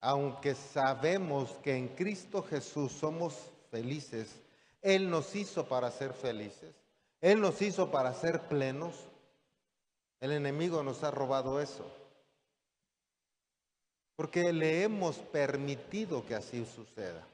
aunque 0.00 0.54
sabemos 0.54 1.50
que 1.62 1.76
en 1.76 1.88
Cristo 1.88 2.42
Jesús 2.42 2.92
somos 2.92 3.34
felices, 3.70 4.28
Él 4.82 5.10
nos 5.10 5.34
hizo 5.34 5.66
para 5.66 5.90
ser 5.90 6.12
felices, 6.12 6.74
Él 7.20 7.40
nos 7.40 7.60
hizo 7.62 7.90
para 7.90 8.14
ser 8.14 8.42
plenos, 8.48 8.94
el 10.20 10.32
enemigo 10.32 10.82
nos 10.82 11.02
ha 11.04 11.10
robado 11.10 11.60
eso. 11.60 11.84
Porque 14.16 14.52
le 14.52 14.82
hemos 14.82 15.16
permitido 15.16 16.26
que 16.26 16.34
así 16.34 16.66
suceda. 16.66 17.24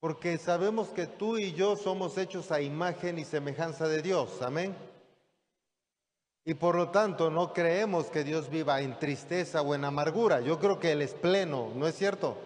Porque 0.00 0.36
sabemos 0.36 0.88
que 0.88 1.06
tú 1.06 1.38
y 1.38 1.52
yo 1.52 1.76
somos 1.76 2.18
hechos 2.18 2.50
a 2.50 2.60
imagen 2.60 3.20
y 3.20 3.24
semejanza 3.24 3.86
de 3.86 4.02
Dios. 4.02 4.42
Amén. 4.42 4.74
Y 6.44 6.54
por 6.54 6.74
lo 6.74 6.90
tanto 6.90 7.30
no 7.30 7.52
creemos 7.52 8.06
que 8.06 8.24
Dios 8.24 8.50
viva 8.50 8.80
en 8.80 8.98
tristeza 8.98 9.62
o 9.62 9.74
en 9.74 9.84
amargura. 9.84 10.40
Yo 10.40 10.58
creo 10.58 10.78
que 10.78 10.92
Él 10.92 11.02
es 11.02 11.14
pleno, 11.14 11.70
¿no 11.76 11.86
es 11.86 11.94
cierto? 11.94 12.36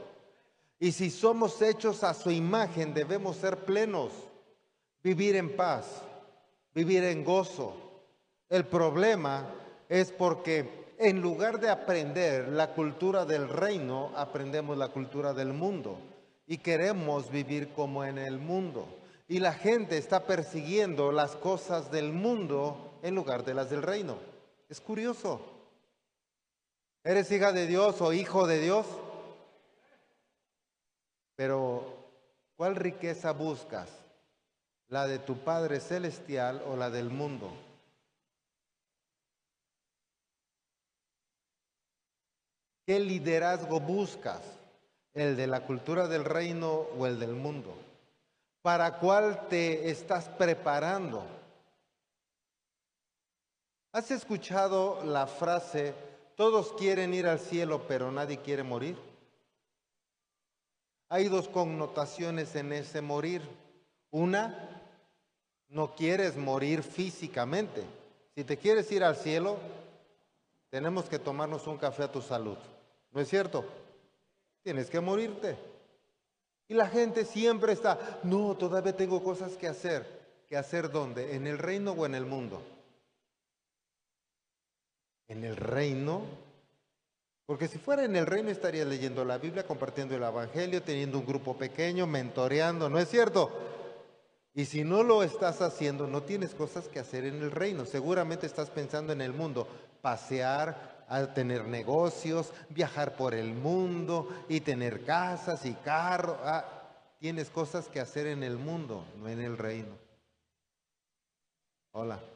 Y 0.78 0.92
si 0.92 1.10
somos 1.10 1.62
hechos 1.62 2.04
a 2.04 2.12
su 2.12 2.30
imagen, 2.30 2.92
debemos 2.92 3.36
ser 3.36 3.64
plenos, 3.64 4.12
vivir 5.02 5.36
en 5.36 5.56
paz, 5.56 6.02
vivir 6.74 7.04
en 7.04 7.24
gozo. 7.24 7.74
El 8.50 8.66
problema 8.66 9.46
es 9.88 10.12
porque 10.12 10.86
en 10.98 11.22
lugar 11.22 11.60
de 11.60 11.70
aprender 11.70 12.48
la 12.48 12.74
cultura 12.74 13.24
del 13.24 13.48
reino, 13.48 14.12
aprendemos 14.14 14.76
la 14.76 14.88
cultura 14.88 15.32
del 15.32 15.54
mundo 15.54 15.98
y 16.46 16.58
queremos 16.58 17.30
vivir 17.30 17.70
como 17.70 18.04
en 18.04 18.18
el 18.18 18.38
mundo. 18.38 18.86
Y 19.28 19.40
la 19.40 19.54
gente 19.54 19.96
está 19.96 20.24
persiguiendo 20.26 21.12
las 21.12 21.34
cosas 21.36 21.90
del 21.90 22.12
mundo 22.12 22.85
en 23.06 23.14
lugar 23.14 23.44
de 23.44 23.54
las 23.54 23.70
del 23.70 23.82
reino. 23.82 24.18
Es 24.68 24.80
curioso. 24.80 25.40
¿Eres 27.04 27.30
hija 27.30 27.52
de 27.52 27.68
Dios 27.68 28.00
o 28.00 28.12
hijo 28.12 28.48
de 28.48 28.58
Dios? 28.58 28.84
Pero, 31.36 31.84
¿cuál 32.56 32.74
riqueza 32.74 33.30
buscas? 33.30 33.88
¿La 34.88 35.06
de 35.06 35.20
tu 35.20 35.38
Padre 35.38 35.78
Celestial 35.78 36.64
o 36.66 36.76
la 36.76 36.90
del 36.90 37.10
mundo? 37.10 37.52
¿Qué 42.86 42.98
liderazgo 42.98 43.78
buscas? 43.78 44.42
¿El 45.14 45.36
de 45.36 45.46
la 45.46 45.60
cultura 45.60 46.08
del 46.08 46.24
reino 46.24 46.72
o 46.98 47.06
el 47.06 47.20
del 47.20 47.34
mundo? 47.34 47.72
¿Para 48.62 48.98
cuál 48.98 49.46
te 49.46 49.90
estás 49.90 50.28
preparando? 50.28 51.35
¿Has 53.96 54.10
escuchado 54.10 55.02
la 55.06 55.26
frase, 55.26 55.94
todos 56.34 56.74
quieren 56.74 57.14
ir 57.14 57.26
al 57.26 57.40
cielo, 57.40 57.86
pero 57.88 58.12
nadie 58.12 58.36
quiere 58.36 58.62
morir? 58.62 58.94
Hay 61.08 61.28
dos 61.28 61.48
connotaciones 61.48 62.54
en 62.56 62.74
ese 62.74 63.00
morir. 63.00 63.40
Una, 64.10 64.82
no 65.70 65.94
quieres 65.94 66.36
morir 66.36 66.82
físicamente. 66.82 67.84
Si 68.34 68.44
te 68.44 68.58
quieres 68.58 68.92
ir 68.92 69.02
al 69.02 69.16
cielo, 69.16 69.56
tenemos 70.68 71.06
que 71.06 71.18
tomarnos 71.18 71.66
un 71.66 71.78
café 71.78 72.02
a 72.02 72.12
tu 72.12 72.20
salud. 72.20 72.58
¿No 73.12 73.20
es 73.22 73.28
cierto? 73.30 73.64
Tienes 74.62 74.90
que 74.90 75.00
morirte. 75.00 75.56
Y 76.68 76.74
la 76.74 76.88
gente 76.88 77.24
siempre 77.24 77.72
está, 77.72 78.20
no, 78.24 78.54
todavía 78.58 78.94
tengo 78.94 79.24
cosas 79.24 79.56
que 79.56 79.68
hacer. 79.68 80.04
¿Que 80.50 80.58
hacer 80.58 80.90
dónde? 80.90 81.34
¿En 81.34 81.46
el 81.46 81.56
reino 81.56 81.92
o 81.92 82.04
en 82.04 82.14
el 82.14 82.26
mundo? 82.26 82.60
En 85.28 85.44
el 85.44 85.56
reino. 85.56 86.22
Porque 87.46 87.68
si 87.68 87.78
fuera 87.78 88.04
en 88.04 88.16
el 88.16 88.26
reino 88.26 88.50
estaría 88.50 88.84
leyendo 88.84 89.24
la 89.24 89.38
Biblia, 89.38 89.66
compartiendo 89.66 90.16
el 90.16 90.22
Evangelio, 90.22 90.82
teniendo 90.82 91.18
un 91.18 91.26
grupo 91.26 91.56
pequeño, 91.56 92.06
mentoreando, 92.06 92.88
¿no 92.88 92.98
es 92.98 93.08
cierto? 93.08 93.50
Y 94.52 94.64
si 94.64 94.84
no 94.84 95.02
lo 95.02 95.22
estás 95.22 95.60
haciendo, 95.60 96.06
no 96.06 96.22
tienes 96.22 96.54
cosas 96.54 96.88
que 96.88 96.98
hacer 96.98 97.24
en 97.24 97.42
el 97.42 97.50
reino. 97.50 97.84
Seguramente 97.84 98.46
estás 98.46 98.70
pensando 98.70 99.12
en 99.12 99.20
el 99.20 99.32
mundo, 99.32 99.68
pasear, 100.00 100.96
tener 101.34 101.66
negocios, 101.66 102.52
viajar 102.70 103.16
por 103.16 103.34
el 103.34 103.54
mundo 103.54 104.28
y 104.48 104.60
tener 104.60 105.04
casas 105.04 105.66
y 105.66 105.74
carros. 105.74 106.36
Ah, 106.42 106.64
tienes 107.18 107.50
cosas 107.50 107.88
que 107.88 108.00
hacer 108.00 108.26
en 108.26 108.42
el 108.42 108.56
mundo, 108.56 109.04
no 109.18 109.28
en 109.28 109.40
el 109.40 109.56
reino. 109.56 109.96
Hola. 111.92 112.35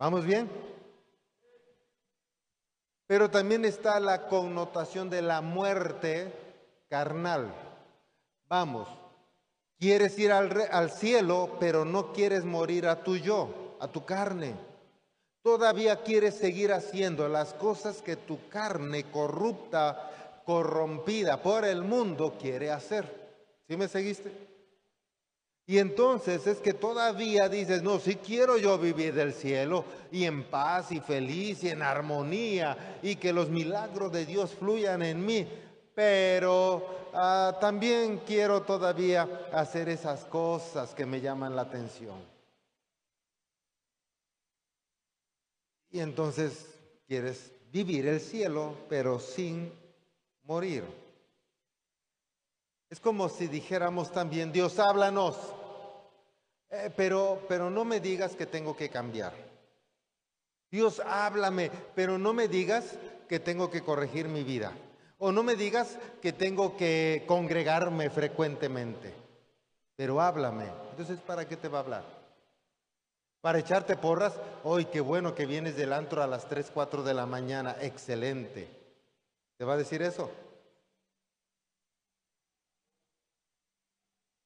¿Vamos 0.00 0.24
bien? 0.24 0.48
Pero 3.06 3.30
también 3.30 3.66
está 3.66 4.00
la 4.00 4.28
connotación 4.28 5.10
de 5.10 5.20
la 5.20 5.42
muerte 5.42 6.32
carnal. 6.88 7.52
Vamos, 8.48 8.88
quieres 9.78 10.18
ir 10.18 10.32
al, 10.32 10.68
al, 10.72 10.90
cielo, 10.90 11.58
pero 11.60 11.84
no 11.84 12.14
quieres 12.14 12.46
morir 12.46 12.86
a 12.86 13.04
tu 13.04 13.18
yo, 13.18 13.76
a 13.78 13.88
tu 13.88 14.06
carne. 14.06 14.54
Todavía 15.42 16.02
quieres 16.02 16.34
seguir 16.34 16.72
haciendo 16.72 17.28
las 17.28 17.52
cosas 17.52 18.00
que 18.00 18.16
tu 18.16 18.48
carne 18.48 19.04
corrupta, 19.10 20.42
corrompida 20.46 21.42
por 21.42 21.66
el 21.66 21.82
mundo 21.82 22.38
quiere 22.40 22.70
hacer. 22.70 23.04
¿Sí 23.68 23.76
me 23.76 23.86
seguiste? 23.86 24.49
Y 25.70 25.78
entonces 25.78 26.48
es 26.48 26.58
que 26.58 26.74
todavía 26.74 27.48
dices, 27.48 27.80
no, 27.80 28.00
si 28.00 28.16
quiero 28.16 28.58
yo 28.58 28.76
vivir 28.76 29.14
del 29.14 29.32
cielo 29.32 29.84
y 30.10 30.24
en 30.24 30.42
paz 30.50 30.90
y 30.90 30.98
feliz 30.98 31.62
y 31.62 31.68
en 31.68 31.80
armonía 31.80 32.98
y 33.04 33.14
que 33.14 33.32
los 33.32 33.50
milagros 33.50 34.10
de 34.10 34.26
Dios 34.26 34.52
fluyan 34.52 35.00
en 35.00 35.24
mí, 35.24 35.46
pero 35.94 37.12
ah, 37.14 37.56
también 37.60 38.18
quiero 38.26 38.62
todavía 38.62 39.46
hacer 39.52 39.88
esas 39.88 40.24
cosas 40.24 40.92
que 40.92 41.06
me 41.06 41.20
llaman 41.20 41.54
la 41.54 41.62
atención. 41.62 42.18
Y 45.92 46.00
entonces 46.00 46.66
quieres 47.06 47.52
vivir 47.70 48.08
el 48.08 48.18
cielo, 48.18 48.74
pero 48.88 49.20
sin 49.20 49.72
morir. 50.42 50.82
Es 52.88 52.98
como 52.98 53.28
si 53.28 53.46
dijéramos 53.46 54.10
también, 54.10 54.50
Dios 54.50 54.80
háblanos. 54.80 55.59
Eh, 56.70 56.90
pero, 56.96 57.44
pero 57.48 57.68
no 57.68 57.84
me 57.84 58.00
digas 58.00 58.36
que 58.36 58.46
tengo 58.46 58.76
que 58.76 58.88
cambiar. 58.88 59.32
Dios, 60.70 61.00
háblame, 61.04 61.70
pero 61.94 62.16
no 62.16 62.32
me 62.32 62.46
digas 62.46 62.96
que 63.28 63.40
tengo 63.40 63.70
que 63.70 63.82
corregir 63.82 64.28
mi 64.28 64.44
vida. 64.44 64.72
O 65.18 65.32
no 65.32 65.42
me 65.42 65.56
digas 65.56 65.98
que 66.22 66.32
tengo 66.32 66.76
que 66.76 67.24
congregarme 67.26 68.08
frecuentemente. 68.08 69.12
Pero 69.96 70.20
háblame. 70.20 70.66
Entonces, 70.90 71.18
¿para 71.20 71.46
qué 71.46 71.56
te 71.56 71.68
va 71.68 71.78
a 71.78 71.82
hablar? 71.82 72.04
¿Para 73.40 73.58
echarte 73.58 73.96
porras? 73.96 74.34
Hoy, 74.62 74.84
qué 74.86 75.00
bueno 75.00 75.34
que 75.34 75.46
vienes 75.46 75.76
del 75.76 75.92
antro 75.92 76.22
a 76.22 76.26
las 76.26 76.48
3, 76.48 76.70
4 76.72 77.02
de 77.02 77.14
la 77.14 77.26
mañana. 77.26 77.76
Excelente. 77.80 78.68
¿Te 79.56 79.64
va 79.64 79.74
a 79.74 79.78
decir 79.78 80.02
eso? 80.02 80.30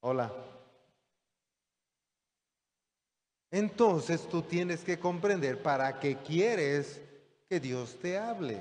Hola. 0.00 0.53
Entonces 3.54 4.28
tú 4.28 4.42
tienes 4.42 4.82
que 4.82 4.98
comprender 4.98 5.62
para 5.62 6.00
qué 6.00 6.16
quieres 6.16 7.00
que 7.48 7.60
Dios 7.60 7.96
te 8.02 8.18
hable. 8.18 8.58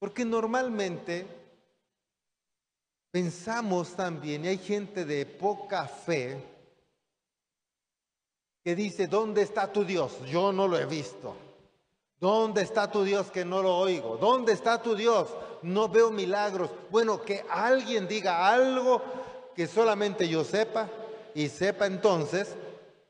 Porque 0.00 0.24
normalmente 0.24 1.24
pensamos 3.12 3.94
también, 3.94 4.44
y 4.44 4.48
hay 4.48 4.58
gente 4.58 5.04
de 5.04 5.24
poca 5.24 5.86
fe, 5.86 6.44
que 8.64 8.74
dice, 8.74 9.06
¿dónde 9.06 9.42
está 9.42 9.72
tu 9.72 9.84
Dios? 9.84 10.18
Yo 10.26 10.52
no 10.52 10.66
lo 10.66 10.76
he 10.76 10.86
visto. 10.86 11.36
¿Dónde 12.18 12.62
está 12.62 12.90
tu 12.90 13.04
Dios 13.04 13.30
que 13.30 13.44
no 13.44 13.62
lo 13.62 13.76
oigo? 13.76 14.16
¿Dónde 14.16 14.52
está 14.52 14.82
tu 14.82 14.96
Dios? 14.96 15.28
No 15.62 15.88
veo 15.88 16.10
milagros. 16.10 16.70
Bueno, 16.90 17.22
que 17.22 17.44
alguien 17.48 18.08
diga 18.08 18.48
algo 18.48 19.00
que 19.54 19.68
solamente 19.68 20.28
yo 20.28 20.42
sepa 20.42 20.90
y 21.34 21.48
sepa 21.48 21.86
entonces 21.86 22.54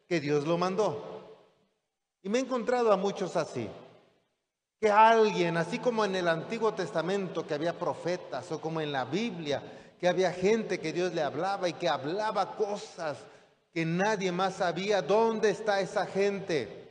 que 0.08 0.20
Dios 0.20 0.46
lo 0.46 0.58
mandó. 0.58 1.38
Y 2.22 2.28
me 2.28 2.38
he 2.38 2.42
encontrado 2.42 2.92
a 2.92 2.96
muchos 2.96 3.36
así. 3.36 3.68
Que 4.80 4.90
alguien, 4.90 5.56
así 5.56 5.78
como 5.78 6.04
en 6.04 6.16
el 6.16 6.28
Antiguo 6.28 6.74
Testamento 6.74 7.46
que 7.46 7.54
había 7.54 7.78
profetas 7.78 8.50
o 8.52 8.60
como 8.60 8.80
en 8.80 8.92
la 8.92 9.04
Biblia, 9.04 9.62
que 9.98 10.08
había 10.08 10.32
gente 10.32 10.80
que 10.80 10.92
Dios 10.92 11.14
le 11.14 11.22
hablaba 11.22 11.68
y 11.68 11.74
que 11.74 11.88
hablaba 11.88 12.56
cosas 12.56 13.18
que 13.72 13.86
nadie 13.86 14.32
más 14.32 14.54
sabía, 14.54 15.00
¿dónde 15.00 15.50
está 15.50 15.80
esa 15.80 16.06
gente? 16.06 16.82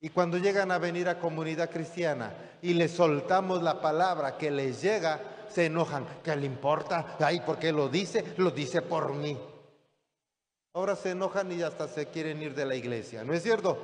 Y 0.00 0.10
cuando 0.10 0.38
llegan 0.38 0.70
a 0.70 0.78
venir 0.78 1.08
a 1.08 1.18
comunidad 1.18 1.70
cristiana 1.70 2.34
y 2.60 2.74
les 2.74 2.92
soltamos 2.92 3.62
la 3.62 3.80
palabra 3.80 4.36
que 4.36 4.50
les 4.50 4.82
llega, 4.82 5.20
se 5.48 5.66
enojan. 5.66 6.06
¿Qué 6.22 6.34
le 6.36 6.46
importa? 6.46 7.16
Ay, 7.20 7.40
¿por 7.40 7.58
qué 7.58 7.72
lo 7.72 7.88
dice? 7.88 8.34
Lo 8.36 8.50
dice 8.50 8.82
por 8.82 9.14
mí. 9.14 9.36
Ahora 10.72 10.94
se 10.94 11.10
enojan 11.10 11.50
y 11.50 11.62
hasta 11.62 11.88
se 11.88 12.06
quieren 12.06 12.40
ir 12.42 12.54
de 12.54 12.64
la 12.64 12.76
iglesia, 12.76 13.24
¿no 13.24 13.32
es 13.32 13.42
cierto? 13.42 13.76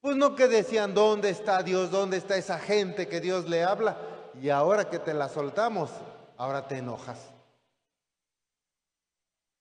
Pues 0.00 0.16
no 0.16 0.34
que 0.34 0.48
decían, 0.48 0.94
¿dónde 0.94 1.30
está 1.30 1.62
Dios? 1.62 1.90
¿Dónde 1.90 2.16
está 2.16 2.36
esa 2.36 2.58
gente 2.58 3.08
que 3.08 3.20
Dios 3.20 3.48
le 3.48 3.64
habla? 3.64 3.98
Y 4.40 4.48
ahora 4.48 4.88
que 4.88 4.98
te 4.98 5.12
la 5.12 5.28
soltamos, 5.28 5.90
ahora 6.36 6.66
te 6.66 6.78
enojas. 6.78 7.18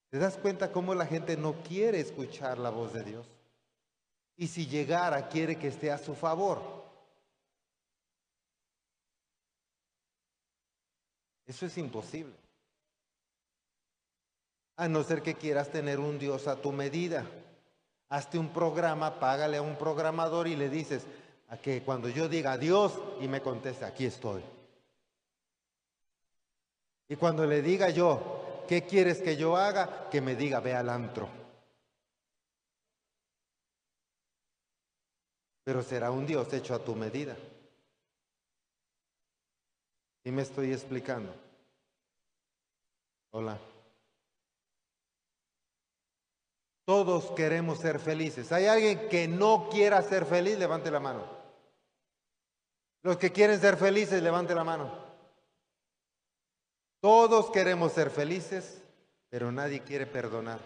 ¿Te 0.09 0.17
das 0.17 0.37
cuenta 0.37 0.71
cómo 0.71 0.95
la 0.95 1.05
gente 1.05 1.35
no 1.35 1.61
quiere 1.63 1.99
escuchar 1.99 2.57
la 2.57 2.69
voz 2.69 2.93
de 2.93 3.03
Dios? 3.03 3.27
Y 4.37 4.47
si 4.47 4.65
llegara, 4.65 5.27
quiere 5.27 5.57
que 5.57 5.67
esté 5.67 5.91
a 5.91 5.97
su 5.97 6.15
favor. 6.15 6.79
Eso 11.45 11.65
es 11.65 11.77
imposible. 11.77 12.35
A 14.79 14.87
no 14.87 15.03
ser 15.03 15.21
que 15.21 15.35
quieras 15.35 15.69
tener 15.73 15.99
un 15.99 16.17
Dios 16.17 16.47
a 16.47 16.55
tu 16.55 16.71
medida. 16.71 17.25
Hazte 18.07 18.39
un 18.39 18.53
programa, 18.53 19.19
págale 19.19 19.57
a 19.57 19.61
un 19.61 19.77
programador 19.77 20.47
y 20.47 20.55
le 20.55 20.69
dices 20.69 21.05
a 21.49 21.57
que 21.57 21.83
cuando 21.83 22.07
yo 22.07 22.29
diga 22.29 22.57
Dios 22.57 22.97
y 23.19 23.27
me 23.27 23.41
conteste, 23.41 23.83
aquí 23.83 24.05
estoy. 24.05 24.41
Y 27.09 27.17
cuando 27.17 27.45
le 27.45 27.61
diga 27.61 27.89
yo, 27.89 28.63
¿qué 28.69 28.85
quieres 28.85 29.21
que 29.21 29.35
yo 29.35 29.57
haga? 29.57 30.09
Que 30.09 30.21
me 30.21 30.37
diga, 30.37 30.61
ve 30.61 30.73
al 30.73 30.87
antro. 30.87 31.27
Pero 35.65 35.83
será 35.83 36.09
un 36.09 36.25
Dios 36.25 36.53
hecho 36.53 36.73
a 36.73 36.79
tu 36.79 36.95
medida. 36.95 37.35
¿Y 40.23 40.31
me 40.31 40.43
estoy 40.43 40.71
explicando? 40.71 41.35
Hola. 43.31 43.59
Todos 46.89 47.29
queremos 47.33 47.77
ser 47.77 47.99
felices. 47.99 48.51
¿Hay 48.51 48.65
alguien 48.65 49.09
que 49.09 49.27
no 49.27 49.69
quiera 49.69 50.01
ser 50.01 50.25
feliz? 50.25 50.57
Levante 50.57 50.89
la 50.89 50.99
mano. 50.99 51.23
Los 53.03 53.17
que 53.17 53.31
quieren 53.31 53.61
ser 53.61 53.77
felices, 53.77 54.23
levante 54.23 54.55
la 54.55 54.63
mano. 54.63 54.91
Todos 56.99 57.51
queremos 57.51 57.91
ser 57.91 58.09
felices, 58.09 58.81
pero 59.29 59.51
nadie 59.51 59.81
quiere 59.81 60.07
perdonar. 60.07 60.59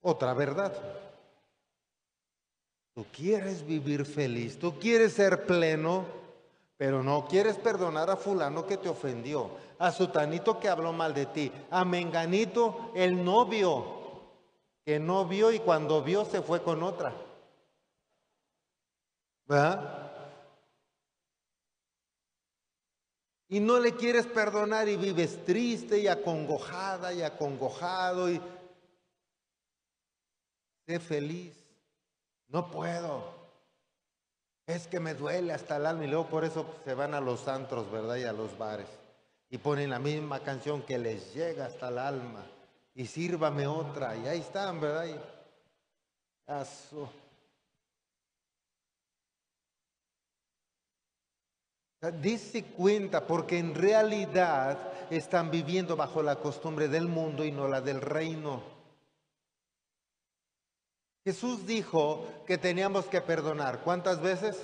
Otra 0.00 0.34
verdad. 0.34 0.74
Tú 2.94 3.06
quieres 3.12 3.64
vivir 3.64 4.04
feliz, 4.04 4.58
tú 4.58 4.76
quieres 4.80 5.12
ser 5.12 5.46
pleno, 5.46 6.17
pero 6.78 7.02
no 7.02 7.26
quieres 7.26 7.56
perdonar 7.56 8.08
a 8.08 8.16
fulano 8.16 8.64
que 8.64 8.76
te 8.76 8.88
ofendió, 8.88 9.50
a 9.80 9.90
sutanito 9.90 10.60
que 10.60 10.68
habló 10.68 10.92
mal 10.92 11.12
de 11.12 11.26
ti, 11.26 11.52
a 11.70 11.84
menganito 11.84 12.92
el 12.94 13.22
novio 13.22 13.98
que 14.84 15.00
no 15.00 15.26
vio 15.26 15.52
y 15.52 15.58
cuando 15.58 16.02
vio 16.02 16.24
se 16.24 16.40
fue 16.40 16.62
con 16.62 16.82
otra. 16.84 17.12
¿Verdad? 19.46 20.12
Y 23.48 23.60
no 23.60 23.80
le 23.80 23.96
quieres 23.96 24.26
perdonar 24.26 24.88
y 24.88 24.96
vives 24.96 25.44
triste 25.44 25.98
y 25.98 26.06
acongojada 26.06 27.12
y 27.12 27.22
acongojado 27.22 28.30
y 28.30 28.40
sé 30.86 31.00
feliz. 31.00 31.56
No 32.46 32.70
puedo. 32.70 33.37
Es 34.68 34.86
que 34.86 35.00
me 35.00 35.14
duele 35.14 35.54
hasta 35.54 35.78
el 35.78 35.86
alma 35.86 36.04
y 36.04 36.08
luego 36.08 36.26
por 36.26 36.44
eso 36.44 36.66
se 36.84 36.92
van 36.92 37.14
a 37.14 37.22
los 37.22 37.48
antros, 37.48 37.90
¿verdad? 37.90 38.16
Y 38.16 38.24
a 38.24 38.34
los 38.34 38.58
bares. 38.58 38.86
Y 39.48 39.56
ponen 39.56 39.88
la 39.88 39.98
misma 39.98 40.40
canción 40.40 40.82
que 40.82 40.98
les 40.98 41.34
llega 41.34 41.64
hasta 41.64 41.88
el 41.88 41.96
alma. 41.96 42.44
Y 42.94 43.06
sírvame 43.06 43.66
otra. 43.66 44.14
Y 44.14 44.28
ahí 44.28 44.40
están, 44.40 44.78
¿verdad? 44.78 45.06
Y... 45.06 45.16
Dice 52.20 52.64
cuenta 52.64 53.26
porque 53.26 53.58
en 53.58 53.74
realidad 53.74 54.78
están 55.08 55.50
viviendo 55.50 55.96
bajo 55.96 56.22
la 56.22 56.36
costumbre 56.36 56.88
del 56.88 57.08
mundo 57.08 57.42
y 57.42 57.52
no 57.52 57.68
la 57.68 57.80
del 57.80 58.02
reino. 58.02 58.77
Jesús 61.28 61.66
dijo 61.66 62.26
que 62.46 62.56
teníamos 62.56 63.04
que 63.04 63.20
perdonar. 63.20 63.80
¿Cuántas 63.80 64.22
veces? 64.22 64.56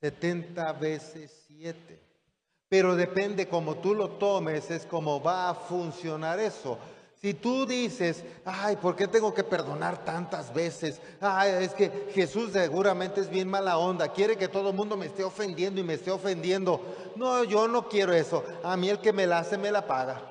70 0.00 0.72
veces 0.72 1.44
7. 1.46 2.00
Pero 2.68 2.96
depende 2.96 3.46
como 3.46 3.76
tú 3.76 3.94
lo 3.94 4.08
tomes, 4.10 4.72
es 4.72 4.84
como 4.84 5.22
va 5.22 5.50
a 5.50 5.54
funcionar 5.54 6.40
eso. 6.40 6.78
Si 7.20 7.32
tú 7.32 7.64
dices, 7.64 8.24
ay, 8.44 8.74
¿por 8.74 8.96
qué 8.96 9.06
tengo 9.06 9.32
que 9.32 9.44
perdonar 9.44 10.04
tantas 10.04 10.52
veces? 10.52 11.00
Ay, 11.20 11.62
es 11.62 11.74
que 11.74 12.10
Jesús 12.12 12.50
seguramente 12.52 13.20
es 13.20 13.30
bien 13.30 13.48
mala 13.48 13.78
onda, 13.78 14.08
quiere 14.08 14.36
que 14.36 14.48
todo 14.48 14.70
el 14.70 14.74
mundo 14.74 14.96
me 14.96 15.06
esté 15.06 15.22
ofendiendo 15.22 15.80
y 15.80 15.84
me 15.84 15.94
esté 15.94 16.10
ofendiendo. 16.10 16.80
No, 17.14 17.44
yo 17.44 17.68
no 17.68 17.88
quiero 17.88 18.12
eso. 18.14 18.42
A 18.64 18.76
mí 18.76 18.88
el 18.88 18.98
que 18.98 19.12
me 19.12 19.28
la 19.28 19.38
hace 19.38 19.56
me 19.56 19.70
la 19.70 19.86
paga. 19.86 20.22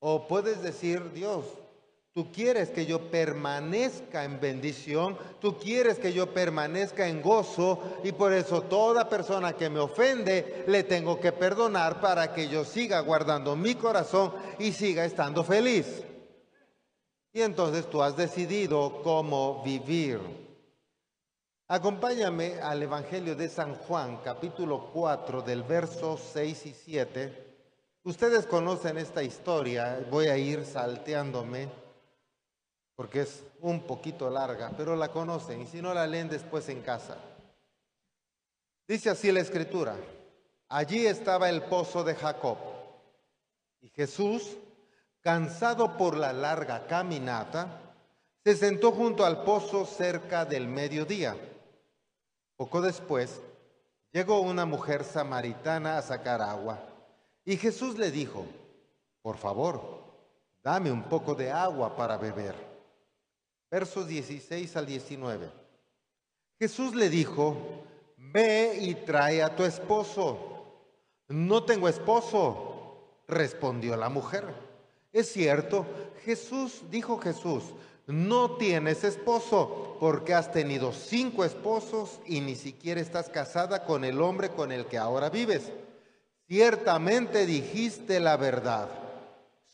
O 0.00 0.26
puedes 0.26 0.60
decir, 0.60 1.12
Dios, 1.12 1.44
Tú 2.14 2.30
quieres 2.30 2.70
que 2.70 2.86
yo 2.86 3.10
permanezca 3.10 4.22
en 4.22 4.38
bendición, 4.38 5.18
tú 5.40 5.58
quieres 5.58 5.98
que 5.98 6.12
yo 6.12 6.32
permanezca 6.32 7.08
en 7.08 7.20
gozo 7.20 7.80
y 8.04 8.12
por 8.12 8.32
eso 8.32 8.62
toda 8.62 9.08
persona 9.08 9.54
que 9.54 9.68
me 9.68 9.80
ofende 9.80 10.62
le 10.68 10.84
tengo 10.84 11.18
que 11.18 11.32
perdonar 11.32 12.00
para 12.00 12.32
que 12.32 12.48
yo 12.48 12.64
siga 12.64 13.00
guardando 13.00 13.56
mi 13.56 13.74
corazón 13.74 14.32
y 14.60 14.70
siga 14.70 15.04
estando 15.04 15.42
feliz. 15.42 16.04
Y 17.32 17.42
entonces 17.42 17.90
tú 17.90 18.00
has 18.00 18.16
decidido 18.16 19.02
cómo 19.02 19.64
vivir. 19.64 20.20
Acompáñame 21.66 22.60
al 22.60 22.80
Evangelio 22.80 23.34
de 23.34 23.48
San 23.48 23.74
Juan, 23.74 24.18
capítulo 24.22 24.88
4, 24.92 25.42
del 25.42 25.64
verso 25.64 26.16
6 26.16 26.66
y 26.66 26.74
7. 26.74 27.56
Ustedes 28.04 28.46
conocen 28.46 28.98
esta 28.98 29.24
historia, 29.24 30.06
voy 30.12 30.28
a 30.28 30.36
ir 30.36 30.64
salteándome 30.64 31.82
porque 32.96 33.22
es 33.22 33.42
un 33.60 33.80
poquito 33.80 34.30
larga, 34.30 34.70
pero 34.76 34.94
la 34.96 35.08
conocen 35.08 35.62
y 35.62 35.66
si 35.66 35.82
no 35.82 35.92
la 35.92 36.06
leen 36.06 36.28
después 36.28 36.68
en 36.68 36.80
casa. 36.82 37.16
Dice 38.86 39.10
así 39.10 39.32
la 39.32 39.40
escritura, 39.40 39.96
allí 40.68 41.06
estaba 41.06 41.48
el 41.48 41.62
pozo 41.62 42.04
de 42.04 42.14
Jacob 42.14 42.58
y 43.80 43.88
Jesús, 43.88 44.56
cansado 45.20 45.96
por 45.96 46.16
la 46.16 46.32
larga 46.32 46.86
caminata, 46.86 47.80
se 48.44 48.54
sentó 48.54 48.92
junto 48.92 49.24
al 49.24 49.42
pozo 49.42 49.86
cerca 49.86 50.44
del 50.44 50.68
mediodía. 50.68 51.36
Poco 52.56 52.82
después 52.82 53.40
llegó 54.12 54.40
una 54.40 54.66
mujer 54.66 55.02
samaritana 55.02 55.98
a 55.98 56.02
sacar 56.02 56.42
agua 56.42 56.78
y 57.44 57.56
Jesús 57.56 57.98
le 57.98 58.10
dijo, 58.10 58.46
por 59.22 59.38
favor, 59.38 60.04
dame 60.62 60.92
un 60.92 61.04
poco 61.04 61.34
de 61.34 61.50
agua 61.50 61.96
para 61.96 62.18
beber 62.18 62.73
versos 63.74 64.06
16 64.06 64.76
al 64.76 64.86
19. 64.86 65.50
Jesús 66.60 66.94
le 66.94 67.08
dijo, 67.10 67.56
ve 68.16 68.78
y 68.80 68.94
trae 68.94 69.42
a 69.42 69.56
tu 69.56 69.64
esposo. 69.64 70.38
No 71.26 71.64
tengo 71.64 71.88
esposo, 71.88 73.24
respondió 73.26 73.96
la 73.96 74.08
mujer. 74.08 74.44
Es 75.12 75.32
cierto, 75.32 75.86
Jesús, 76.24 76.82
dijo 76.88 77.18
Jesús, 77.18 77.64
no 78.06 78.52
tienes 78.58 79.02
esposo 79.02 79.96
porque 79.98 80.34
has 80.34 80.52
tenido 80.52 80.92
cinco 80.92 81.44
esposos 81.44 82.20
y 82.26 82.42
ni 82.42 82.54
siquiera 82.54 83.00
estás 83.00 83.28
casada 83.28 83.84
con 83.86 84.04
el 84.04 84.20
hombre 84.22 84.50
con 84.50 84.70
el 84.70 84.86
que 84.86 84.98
ahora 84.98 85.30
vives. 85.30 85.72
Ciertamente 86.46 87.44
dijiste 87.44 88.20
la 88.20 88.36
verdad. 88.36 88.88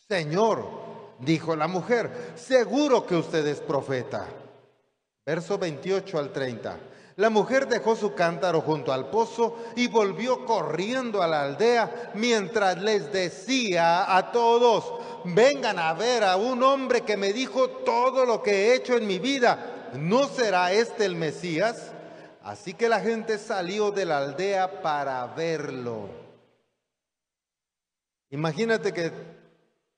Señor, 0.08 0.79
dijo 1.20 1.54
la 1.56 1.68
mujer, 1.68 2.32
seguro 2.34 3.06
que 3.06 3.16
usted 3.16 3.46
es 3.46 3.60
profeta. 3.60 4.26
Verso 5.24 5.58
28 5.58 6.18
al 6.18 6.32
30. 6.32 6.78
La 7.16 7.28
mujer 7.28 7.68
dejó 7.68 7.96
su 7.96 8.14
cántaro 8.14 8.62
junto 8.62 8.92
al 8.92 9.10
pozo 9.10 9.58
y 9.76 9.88
volvió 9.88 10.46
corriendo 10.46 11.22
a 11.22 11.26
la 11.26 11.42
aldea 11.42 12.12
mientras 12.14 12.80
les 12.80 13.12
decía 13.12 14.16
a 14.16 14.32
todos, 14.32 14.94
vengan 15.24 15.78
a 15.78 15.92
ver 15.92 16.24
a 16.24 16.36
un 16.36 16.62
hombre 16.62 17.02
que 17.02 17.18
me 17.18 17.32
dijo 17.32 17.68
todo 17.68 18.24
lo 18.24 18.42
que 18.42 18.68
he 18.68 18.74
hecho 18.74 18.96
en 18.96 19.06
mi 19.06 19.18
vida. 19.18 19.90
¿No 19.94 20.28
será 20.28 20.72
este 20.72 21.04
el 21.04 21.14
Mesías? 21.14 21.92
Así 22.42 22.72
que 22.72 22.88
la 22.88 23.00
gente 23.00 23.36
salió 23.36 23.90
de 23.90 24.06
la 24.06 24.18
aldea 24.18 24.80
para 24.80 25.26
verlo. 25.26 26.08
Imagínate 28.30 28.94
que, 28.94 29.12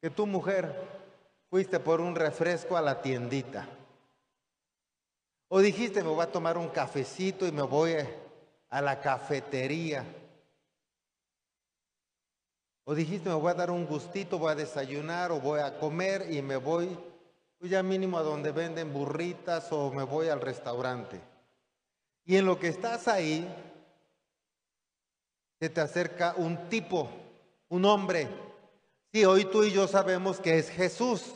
que 0.00 0.10
tu 0.10 0.26
mujer 0.26 0.91
fuiste 1.52 1.78
por 1.80 2.00
un 2.00 2.14
refresco 2.14 2.78
a 2.78 2.80
la 2.80 3.02
tiendita. 3.02 3.68
O 5.48 5.60
dijiste, 5.60 6.02
me 6.02 6.08
voy 6.08 6.22
a 6.22 6.32
tomar 6.32 6.56
un 6.56 6.70
cafecito 6.70 7.46
y 7.46 7.52
me 7.52 7.60
voy 7.60 7.92
a 8.70 8.80
la 8.80 8.98
cafetería. 9.02 10.02
O 12.84 12.94
dijiste, 12.94 13.28
me 13.28 13.34
voy 13.34 13.50
a 13.50 13.54
dar 13.54 13.70
un 13.70 13.84
gustito, 13.84 14.38
voy 14.38 14.52
a 14.52 14.54
desayunar 14.54 15.30
o 15.30 15.40
voy 15.40 15.60
a 15.60 15.78
comer 15.78 16.32
y 16.32 16.40
me 16.40 16.56
voy, 16.56 16.98
pues 17.58 17.70
ya 17.70 17.82
mínimo 17.82 18.16
a 18.16 18.22
donde 18.22 18.50
venden 18.50 18.90
burritas 18.90 19.70
o 19.72 19.92
me 19.92 20.04
voy 20.04 20.28
al 20.28 20.40
restaurante. 20.40 21.20
Y 22.24 22.38
en 22.38 22.46
lo 22.46 22.58
que 22.58 22.68
estás 22.68 23.08
ahí, 23.08 23.46
se 25.60 25.68
te 25.68 25.82
acerca 25.82 26.32
un 26.34 26.70
tipo, 26.70 27.10
un 27.68 27.84
hombre. 27.84 28.26
Sí, 29.12 29.26
hoy 29.26 29.44
tú 29.44 29.64
y 29.64 29.70
yo 29.70 29.86
sabemos 29.86 30.40
que 30.40 30.56
es 30.56 30.70
Jesús. 30.70 31.34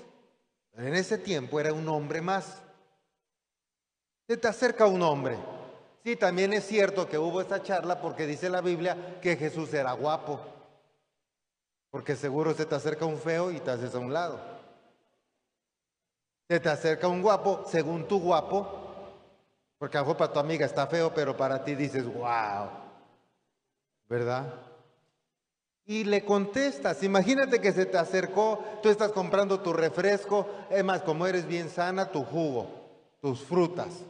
En 0.77 0.95
ese 0.95 1.19
tiempo 1.19 1.59
era 1.59 1.73
un 1.73 1.89
hombre 1.89 2.21
más. 2.21 2.63
Se 4.27 4.37
te 4.37 4.49
acerca 4.49 4.87
un 4.87 5.03
hombre. 5.03 5.39
Sí, 6.05 6.17
también 6.17 6.53
es 6.53 6.65
cierto 6.67 7.09
que 7.09 7.19
hubo 7.19 7.41
esa 7.41 7.63
charla 7.63 8.01
porque 8.01 8.27
dice 8.27 8.49
la 8.51 8.61
Biblia 8.61 9.19
que 9.21 9.37
Jesús 9.37 9.73
era 9.73 9.93
guapo. 9.93 10.41
Porque 11.91 12.15
seguro 12.15 12.53
se 12.53 12.67
te 12.67 12.75
acerca 12.75 13.07
un 13.07 13.19
feo 13.19 13.51
y 13.51 13.61
te 13.61 13.71
haces 13.71 13.95
a 13.95 13.99
un 13.99 14.13
lado. 14.13 14.39
Se 16.49 16.61
te 16.61 16.69
acerca 16.69 17.09
un 17.09 17.23
guapo, 17.23 17.65
según 17.67 18.07
tu 18.07 18.21
guapo, 18.21 18.87
porque 19.79 19.99
a 19.99 20.03
lo 20.03 20.17
para 20.17 20.33
tu 20.33 20.39
amiga 20.39 20.65
está 20.65 20.87
feo, 20.87 21.13
pero 21.13 21.37
para 21.37 21.65
ti 21.65 21.75
dices, 21.75 22.05
wow, 22.05 22.69
¿verdad? 24.09 24.66
Y 25.89 26.03
le 26.03 26.25
contestas, 26.25 27.05
imagínate 27.05 27.61
que 27.61 27.73
se 27.73 27.87
te 27.87 27.97
acercó, 27.97 28.63
tú 28.83 28.89
estás 28.89 29.13
comprando 29.13 29.61
tu 29.61 29.73
refresco, 29.73 30.51
es 30.69 30.85
más, 30.85 31.03
como 31.03 31.29
eres 31.29 31.47
bien 31.47 31.71
sana, 31.71 32.11
tu 32.11 32.25
jugo, 32.25 32.69
tus 33.21 33.41
frutas, 33.45 34.03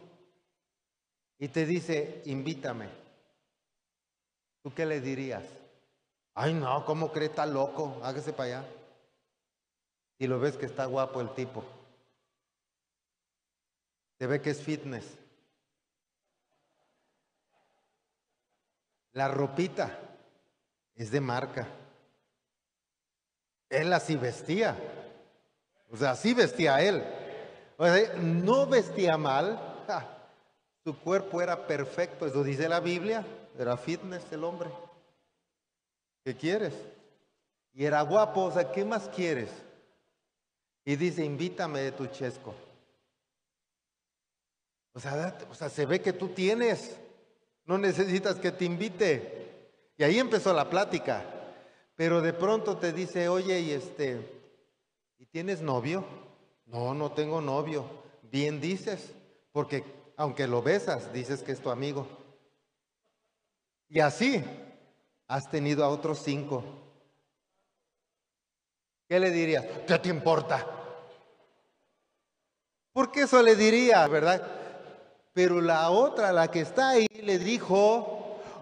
y 1.38 1.48
te 1.48 1.66
dice, 1.66 2.22
invítame. 2.24 2.88
¿Tú 4.62 4.72
qué 4.72 4.86
le 4.86 5.02
dirías? 5.02 5.44
Ay, 6.34 6.54
no, 6.54 6.82
¿cómo 6.86 7.12
cree? 7.12 7.28
Está 7.28 7.44
loco, 7.44 8.00
hágase 8.02 8.32
para 8.32 8.60
allá. 8.60 8.68
Y 10.18 10.26
lo 10.26 10.40
ves 10.40 10.56
que 10.56 10.64
está 10.64 10.86
guapo 10.86 11.20
el 11.20 11.34
tipo. 11.34 11.62
Se 14.18 14.26
ve 14.26 14.40
que 14.40 14.50
es 14.50 14.62
fitness. 14.62 15.04
La 19.12 19.28
ropita 19.28 20.05
es 20.96 21.10
de 21.10 21.20
marca. 21.20 21.68
Él 23.68 23.92
así 23.92 24.16
vestía. 24.16 24.76
O 25.90 25.96
sea, 25.96 26.12
así 26.12 26.34
vestía 26.34 26.80
él. 26.80 27.04
O 27.76 27.86
sea, 27.86 28.14
no 28.16 28.66
vestía 28.66 29.16
mal. 29.16 29.60
Su 30.82 30.98
cuerpo 30.98 31.42
era 31.42 31.66
perfecto. 31.66 32.26
Eso 32.26 32.42
dice 32.42 32.68
la 32.68 32.80
Biblia. 32.80 33.24
Era 33.58 33.76
fitness 33.76 34.24
el 34.32 34.44
hombre. 34.44 34.70
¿Qué 36.24 36.36
quieres? 36.36 36.74
Y 37.72 37.84
era 37.84 38.00
guapo, 38.02 38.44
o 38.44 38.50
sea, 38.50 38.72
¿qué 38.72 38.84
más 38.84 39.08
quieres? 39.08 39.50
Y 40.84 40.96
dice, 40.96 41.24
invítame 41.24 41.80
de 41.80 41.92
tu 41.92 42.06
chesco. 42.06 42.54
O 44.92 45.00
sea, 45.00 45.36
o 45.50 45.54
sea, 45.54 45.68
se 45.68 45.84
ve 45.84 46.00
que 46.00 46.14
tú 46.14 46.28
tienes, 46.28 46.96
no 47.66 47.76
necesitas 47.76 48.36
que 48.36 48.50
te 48.50 48.64
invite. 48.64 49.45
Y 49.96 50.04
ahí 50.04 50.18
empezó 50.18 50.52
la 50.52 50.68
plática. 50.68 51.24
Pero 51.94 52.20
de 52.20 52.32
pronto 52.32 52.76
te 52.76 52.92
dice, 52.92 53.28
oye, 53.28 53.60
y 53.60 53.70
este, 53.72 54.20
¿y 55.18 55.26
tienes 55.26 55.62
novio? 55.62 56.04
No, 56.66 56.94
no 56.94 57.12
tengo 57.12 57.40
novio. 57.40 57.88
Bien 58.22 58.60
dices, 58.60 59.12
porque 59.52 59.84
aunque 60.16 60.46
lo 60.46 60.62
besas, 60.62 61.12
dices 61.12 61.42
que 61.42 61.52
es 61.52 61.60
tu 61.60 61.70
amigo. 61.70 62.06
Y 63.88 64.00
así, 64.00 64.44
has 65.28 65.50
tenido 65.50 65.84
a 65.84 65.88
otros 65.88 66.18
cinco. 66.18 66.64
¿Qué 69.08 69.20
le 69.20 69.30
dirías? 69.30 69.64
¿Qué 69.86 69.98
te 69.98 70.08
importa? 70.08 70.66
Porque 72.92 73.22
eso 73.22 73.42
le 73.42 73.54
diría, 73.54 74.06
¿verdad? 74.08 74.42
Pero 75.32 75.60
la 75.60 75.90
otra, 75.90 76.32
la 76.32 76.50
que 76.50 76.60
está 76.60 76.90
ahí, 76.90 77.06
le 77.22 77.38
dijo, 77.38 78.15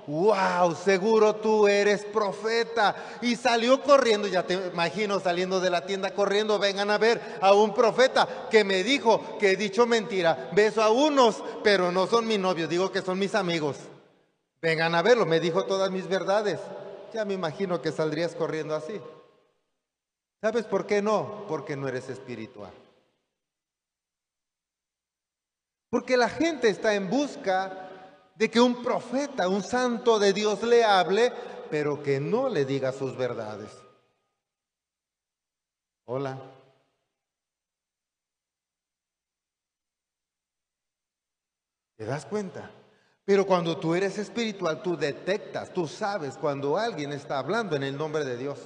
wow, 0.06 0.74
seguro 0.74 1.36
tú 1.36 1.66
eres 1.68 2.04
profeta. 2.04 2.94
Y 3.22 3.36
salió 3.36 3.82
corriendo, 3.82 4.28
ya 4.28 4.42
te 4.42 4.54
imagino 4.54 5.20
saliendo 5.20 5.60
de 5.60 5.70
la 5.70 5.86
tienda 5.86 6.14
corriendo, 6.14 6.58
vengan 6.58 6.90
a 6.90 6.98
ver 6.98 7.38
a 7.40 7.52
un 7.54 7.74
profeta 7.74 8.48
que 8.50 8.64
me 8.64 8.82
dijo 8.82 9.38
que 9.38 9.52
he 9.52 9.56
dicho 9.56 9.86
mentira. 9.86 10.50
Beso 10.52 10.82
a 10.82 10.90
unos, 10.90 11.42
pero 11.62 11.90
no 11.92 12.06
son 12.06 12.26
mi 12.26 12.38
novio, 12.38 12.68
digo 12.68 12.90
que 12.90 13.02
son 13.02 13.18
mis 13.18 13.34
amigos. 13.34 13.76
Vengan 14.60 14.94
a 14.94 15.02
verlo, 15.02 15.26
me 15.26 15.40
dijo 15.40 15.64
todas 15.64 15.90
mis 15.90 16.08
verdades. 16.08 16.60
Ya 17.12 17.24
me 17.24 17.34
imagino 17.34 17.80
que 17.80 17.92
saldrías 17.92 18.34
corriendo 18.34 18.74
así. 18.74 19.00
¿Sabes 20.40 20.64
por 20.64 20.86
qué 20.86 21.00
no? 21.00 21.44
Porque 21.48 21.76
no 21.76 21.88
eres 21.88 22.08
espiritual. 22.08 22.72
Porque 25.90 26.16
la 26.16 26.28
gente 26.28 26.68
está 26.68 26.94
en 26.94 27.08
busca 27.08 27.88
de 28.34 28.50
que 28.50 28.60
un 28.60 28.82
profeta, 28.82 29.48
un 29.48 29.62
santo 29.62 30.18
de 30.18 30.32
Dios 30.32 30.62
le 30.62 30.84
hable, 30.84 31.32
pero 31.70 32.02
que 32.02 32.20
no 32.20 32.48
le 32.48 32.64
diga 32.64 32.92
sus 32.92 33.16
verdades. 33.16 33.70
Hola. 36.06 36.38
¿Te 41.96 42.04
das 42.04 42.26
cuenta? 42.26 42.70
Pero 43.24 43.46
cuando 43.46 43.78
tú 43.78 43.94
eres 43.94 44.18
espiritual, 44.18 44.82
tú 44.82 44.96
detectas, 44.96 45.72
tú 45.72 45.86
sabes 45.86 46.36
cuando 46.36 46.76
alguien 46.76 47.12
está 47.12 47.38
hablando 47.38 47.76
en 47.76 47.84
el 47.84 47.96
nombre 47.96 48.24
de 48.24 48.36
Dios. 48.36 48.58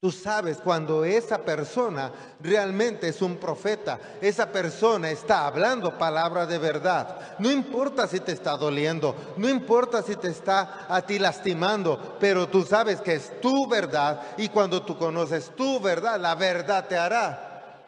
Tú 0.00 0.12
sabes 0.12 0.58
cuando 0.58 1.04
esa 1.04 1.38
persona 1.38 2.12
realmente 2.38 3.08
es 3.08 3.20
un 3.20 3.36
profeta, 3.36 3.98
esa 4.20 4.52
persona 4.52 5.10
está 5.10 5.44
hablando 5.44 5.98
palabra 5.98 6.46
de 6.46 6.58
verdad. 6.58 7.36
No 7.40 7.50
importa 7.50 8.06
si 8.06 8.20
te 8.20 8.30
está 8.30 8.56
doliendo, 8.56 9.34
no 9.36 9.48
importa 9.48 10.00
si 10.02 10.14
te 10.14 10.28
está 10.28 10.86
a 10.88 11.02
ti 11.02 11.18
lastimando, 11.18 12.16
pero 12.20 12.48
tú 12.48 12.62
sabes 12.62 13.00
que 13.00 13.14
es 13.14 13.40
tu 13.40 13.66
verdad 13.68 14.22
y 14.36 14.50
cuando 14.50 14.82
tú 14.82 14.96
conoces 14.96 15.50
tu 15.56 15.80
verdad, 15.80 16.20
la 16.20 16.36
verdad 16.36 16.86
te 16.86 16.96
hará. 16.96 17.82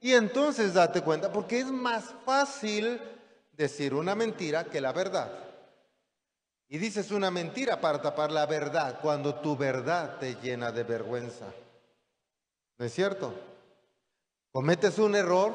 Y 0.00 0.12
entonces 0.12 0.72
date 0.72 1.00
cuenta, 1.00 1.32
porque 1.32 1.58
es 1.58 1.66
más 1.66 2.14
fácil 2.24 3.00
decir 3.56 3.92
una 3.92 4.14
mentira 4.14 4.62
que 4.62 4.80
la 4.80 4.92
verdad. 4.92 5.45
Y 6.68 6.78
dices 6.78 7.10
una 7.10 7.30
mentira 7.30 7.80
para 7.80 8.02
tapar 8.02 8.32
la 8.32 8.46
verdad 8.46 8.98
cuando 9.00 9.36
tu 9.36 9.56
verdad 9.56 10.18
te 10.18 10.34
llena 10.36 10.72
de 10.72 10.82
vergüenza. 10.82 11.46
¿No 12.78 12.84
es 12.84 12.92
cierto? 12.92 13.32
Cometes 14.50 14.98
un 14.98 15.14
error 15.14 15.54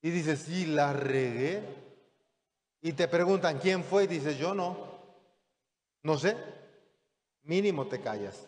y 0.00 0.10
dices, 0.10 0.40
sí, 0.40 0.66
la 0.66 0.92
regué. 0.92 1.62
Y 2.80 2.92
te 2.92 3.08
preguntan, 3.08 3.58
¿quién 3.58 3.84
fue? 3.84 4.04
Y 4.04 4.06
dices, 4.06 4.38
yo 4.38 4.54
no. 4.54 4.76
No 6.02 6.18
sé. 6.18 6.36
Mínimo 7.42 7.86
te 7.86 8.00
callas. 8.00 8.46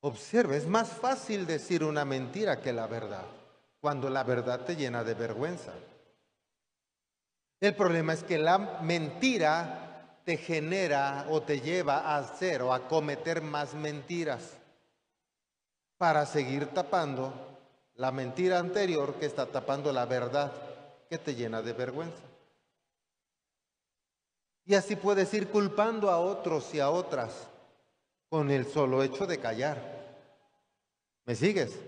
Observa, 0.00 0.56
es 0.56 0.66
más 0.66 0.88
fácil 0.88 1.46
decir 1.46 1.84
una 1.84 2.04
mentira 2.04 2.60
que 2.60 2.72
la 2.72 2.86
verdad 2.86 3.24
cuando 3.82 4.08
la 4.08 4.22
verdad 4.22 4.60
te 4.64 4.76
llena 4.76 5.02
de 5.02 5.14
vergüenza. 5.14 5.72
El 7.62 7.76
problema 7.76 8.12
es 8.12 8.24
que 8.24 8.38
la 8.38 8.58
mentira 8.58 10.20
te 10.24 10.36
genera 10.36 11.26
o 11.30 11.42
te 11.42 11.60
lleva 11.60 11.98
a 11.98 12.18
hacer 12.18 12.60
o 12.60 12.74
a 12.74 12.88
cometer 12.88 13.40
más 13.40 13.74
mentiras 13.74 14.58
para 15.96 16.26
seguir 16.26 16.66
tapando 16.74 17.32
la 17.94 18.10
mentira 18.10 18.58
anterior 18.58 19.14
que 19.14 19.26
está 19.26 19.46
tapando 19.46 19.92
la 19.92 20.06
verdad 20.06 20.50
que 21.08 21.18
te 21.18 21.36
llena 21.36 21.62
de 21.62 21.72
vergüenza. 21.72 22.24
Y 24.64 24.74
así 24.74 24.96
puedes 24.96 25.32
ir 25.32 25.46
culpando 25.46 26.10
a 26.10 26.18
otros 26.18 26.74
y 26.74 26.80
a 26.80 26.90
otras 26.90 27.46
con 28.28 28.50
el 28.50 28.66
solo 28.66 29.04
hecho 29.04 29.24
de 29.24 29.38
callar. 29.38 29.78
¿Me 31.26 31.36
sigues? 31.36 31.78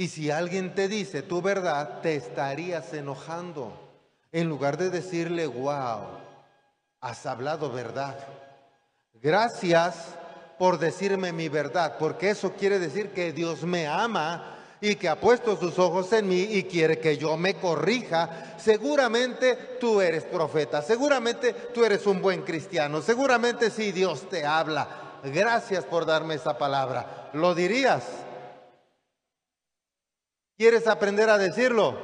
Y 0.00 0.08
si 0.08 0.30
alguien 0.30 0.74
te 0.74 0.88
dice 0.88 1.20
tu 1.20 1.42
verdad, 1.42 2.00
te 2.00 2.16
estarías 2.16 2.94
enojando. 2.94 3.70
En 4.32 4.48
lugar 4.48 4.78
de 4.78 4.88
decirle, 4.88 5.46
wow, 5.46 6.06
has 7.02 7.26
hablado 7.26 7.70
verdad. 7.70 8.16
Gracias 9.12 9.96
por 10.58 10.78
decirme 10.78 11.34
mi 11.34 11.50
verdad, 11.50 11.96
porque 11.98 12.30
eso 12.30 12.54
quiere 12.54 12.78
decir 12.78 13.10
que 13.10 13.34
Dios 13.34 13.64
me 13.64 13.86
ama 13.86 14.56
y 14.80 14.94
que 14.94 15.06
ha 15.06 15.20
puesto 15.20 15.54
sus 15.58 15.78
ojos 15.78 16.10
en 16.14 16.30
mí 16.30 16.44
y 16.44 16.62
quiere 16.62 16.98
que 16.98 17.18
yo 17.18 17.36
me 17.36 17.56
corrija, 17.56 18.54
seguramente 18.56 19.76
tú 19.78 20.00
eres 20.00 20.24
profeta, 20.24 20.80
seguramente 20.80 21.52
tú 21.74 21.84
eres 21.84 22.06
un 22.06 22.22
buen 22.22 22.40
cristiano, 22.40 23.02
seguramente 23.02 23.68
si 23.68 23.92
Dios 23.92 24.30
te 24.30 24.46
habla. 24.46 25.18
Gracias 25.24 25.84
por 25.84 26.06
darme 26.06 26.36
esa 26.36 26.56
palabra. 26.56 27.28
¿Lo 27.34 27.54
dirías? 27.54 28.29
¿Quieres 30.60 30.86
aprender 30.86 31.30
a 31.30 31.38
decirlo? 31.38 31.98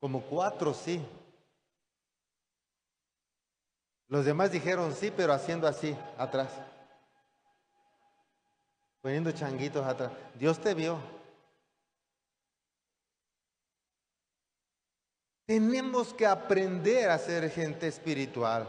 Como 0.00 0.20
cuatro, 0.20 0.74
sí. 0.74 1.00
Los 4.08 4.24
demás 4.24 4.50
dijeron 4.50 4.92
sí, 4.92 5.12
pero 5.16 5.32
haciendo 5.32 5.68
así, 5.68 5.96
atrás. 6.18 6.50
Poniendo 9.00 9.30
changuitos 9.30 9.86
atrás. 9.86 10.10
Dios 10.34 10.58
te 10.58 10.74
vio. 10.74 10.98
Tenemos 15.46 16.12
que 16.12 16.26
aprender 16.26 17.10
a 17.10 17.18
ser 17.18 17.48
gente 17.50 17.86
espiritual 17.86 18.66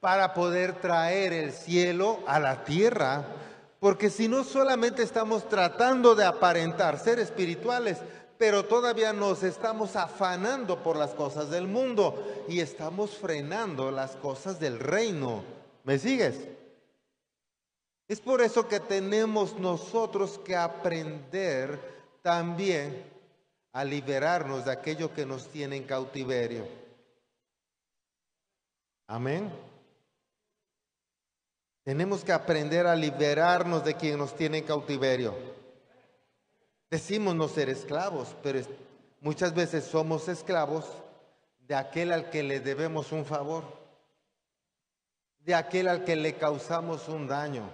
para 0.00 0.34
poder 0.34 0.80
traer 0.80 1.32
el 1.32 1.50
cielo 1.50 2.22
a 2.28 2.38
la 2.38 2.62
tierra. 2.62 3.24
Porque 3.80 4.10
si 4.10 4.28
no 4.28 4.42
solamente 4.44 5.02
estamos 5.02 5.48
tratando 5.48 6.14
de 6.14 6.24
aparentar 6.24 6.98
ser 6.98 7.18
espirituales, 7.18 7.98
pero 8.38 8.64
todavía 8.64 9.12
nos 9.12 9.42
estamos 9.42 9.96
afanando 9.96 10.82
por 10.82 10.96
las 10.96 11.14
cosas 11.14 11.50
del 11.50 11.66
mundo 11.66 12.44
y 12.48 12.60
estamos 12.60 13.16
frenando 13.16 13.90
las 13.90 14.16
cosas 14.16 14.60
del 14.60 14.78
reino. 14.78 15.42
¿Me 15.84 15.98
sigues? 15.98 16.48
Es 18.08 18.20
por 18.20 18.40
eso 18.40 18.68
que 18.68 18.80
tenemos 18.80 19.58
nosotros 19.58 20.38
que 20.44 20.54
aprender 20.54 21.78
también 22.22 23.04
a 23.72 23.84
liberarnos 23.84 24.64
de 24.64 24.72
aquello 24.72 25.12
que 25.12 25.26
nos 25.26 25.48
tiene 25.48 25.76
en 25.76 25.84
cautiverio. 25.84 26.66
Amén. 29.08 29.50
Tenemos 31.86 32.24
que 32.24 32.32
aprender 32.32 32.84
a 32.88 32.96
liberarnos 32.96 33.84
de 33.84 33.94
quien 33.94 34.18
nos 34.18 34.34
tiene 34.34 34.58
en 34.58 34.64
cautiverio. 34.64 35.36
Decimos 36.90 37.36
no 37.36 37.46
ser 37.46 37.68
esclavos, 37.68 38.34
pero 38.42 38.58
muchas 39.20 39.54
veces 39.54 39.84
somos 39.84 40.26
esclavos 40.26 40.84
de 41.60 41.76
aquel 41.76 42.10
al 42.10 42.28
que 42.28 42.42
le 42.42 42.58
debemos 42.58 43.12
un 43.12 43.24
favor, 43.24 43.62
de 45.38 45.54
aquel 45.54 45.86
al 45.86 46.02
que 46.02 46.16
le 46.16 46.34
causamos 46.34 47.08
un 47.08 47.28
daño, 47.28 47.70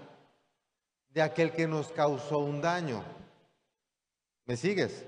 de 1.09 1.23
aquel 1.23 1.51
que 1.53 1.67
nos 1.67 1.91
causó 1.91 2.41
un 2.41 2.61
daño. 2.61 3.03
¿Me 4.45 4.59
sigues? 4.59 5.07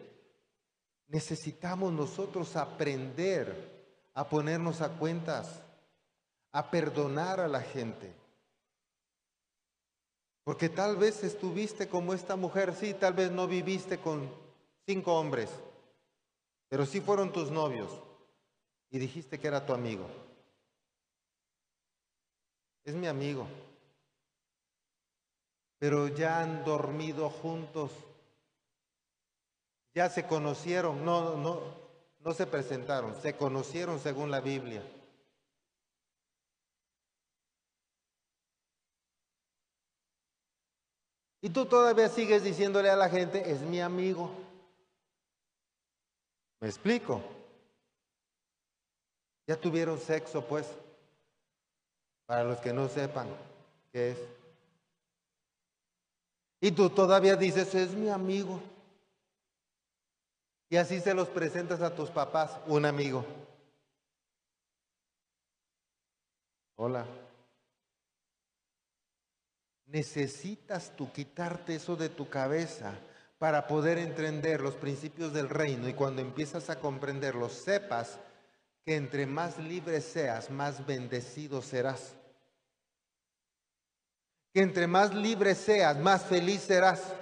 Necesitamos 1.09 1.93
nosotros 1.93 2.57
aprender 2.57 3.93
a 4.15 4.27
ponernos 4.27 4.81
a 4.81 4.89
cuentas, 4.89 5.61
a 6.53 6.71
perdonar 6.71 7.39
a 7.41 7.49
la 7.49 7.61
gente. 7.61 8.24
Porque 10.45 10.69
tal 10.69 10.97
vez 10.97 11.25
estuviste 11.25 11.89
como 11.89 12.13
esta 12.13 12.37
mujer, 12.37 12.75
sí, 12.75 12.93
tal 12.93 13.15
vez 13.15 13.31
no 13.31 13.49
viviste 13.49 13.99
con 13.99 14.31
cinco 14.87 15.19
hombres, 15.19 15.49
pero 16.69 16.85
sí 16.85 17.01
fueron 17.01 17.33
tus 17.33 17.51
novios 17.51 17.91
y 18.91 18.99
dijiste 18.99 19.41
que 19.41 19.49
era 19.49 19.65
tu 19.65 19.73
amigo. 19.73 20.07
Es 22.85 22.95
mi 22.95 23.07
amigo. 23.07 23.47
Pero 25.79 26.09
ya 26.09 26.41
han 26.41 26.65
dormido 26.65 27.31
juntos. 27.31 27.91
Ya 29.95 30.11
se 30.11 30.27
conocieron, 30.27 31.05
no, 31.05 31.37
no, 31.37 31.61
no 32.21 32.35
se 32.35 32.47
presentaron, 32.47 33.15
se 33.23 33.37
conocieron 33.37 33.99
según 34.01 34.31
la 34.31 34.41
Biblia. 34.41 34.83
Y 41.45 41.51
tú 41.51 41.67
todavía 41.67 42.09
sigues 42.09 42.43
diciéndole 42.43 42.89
a 42.89 42.97
la 42.97 43.11
gente, 43.11 43.51
es 43.51 43.61
mi 43.61 43.79
amigo. 43.79 44.31
¿Me 46.59 46.69
explico? 46.69 47.21
Ya 49.47 49.55
tuvieron 49.55 50.01
sexo, 50.01 50.43
pues. 50.47 50.67
Para 52.25 52.45
los 52.45 52.61
que 52.61 52.73
no 52.73 52.89
sepan 52.89 53.29
qué 53.93 54.13
es. 54.13 54.19
Y 56.63 56.73
tú 56.73 56.89
todavía 56.89 57.37
dices, 57.37 57.75
es 57.75 57.91
mi 57.91 58.09
amigo. 58.09 58.63
Y 60.71 60.79
así 60.79 60.99
se 60.99 61.13
los 61.13 61.29
presentas 61.29 61.83
a 61.83 61.95
tus 61.95 62.09
papás, 62.09 62.59
un 62.67 62.87
amigo. 62.87 63.23
Hola. 66.77 67.05
Necesitas 69.95 70.91
tú 70.97 71.13
quitarte 71.13 71.77
eso 71.77 71.95
de 71.95 72.09
tu 72.09 72.29
cabeza 72.29 72.99
para 73.39 73.69
poder 73.69 73.99
entender 73.99 74.61
los 74.61 74.75
principios 74.75 75.33
del 75.33 75.49
reino 75.49 75.89
y 75.89 75.95
cuando 75.95 76.21
empiezas 76.21 76.69
a 76.69 76.81
comprenderlos 76.81 77.53
sepas 77.53 78.19
que 78.85 78.97
entre 78.97 79.25
más 79.25 79.57
libre 79.57 80.01
seas, 80.01 80.51
más 80.51 80.85
bendecido 80.85 81.63
serás. 81.63 82.17
Que 84.53 84.63
entre 84.63 84.89
más 84.89 85.15
libre 85.15 85.55
seas, 85.55 85.97
más 85.97 86.25
feliz 86.25 86.63
serás. 86.63 87.15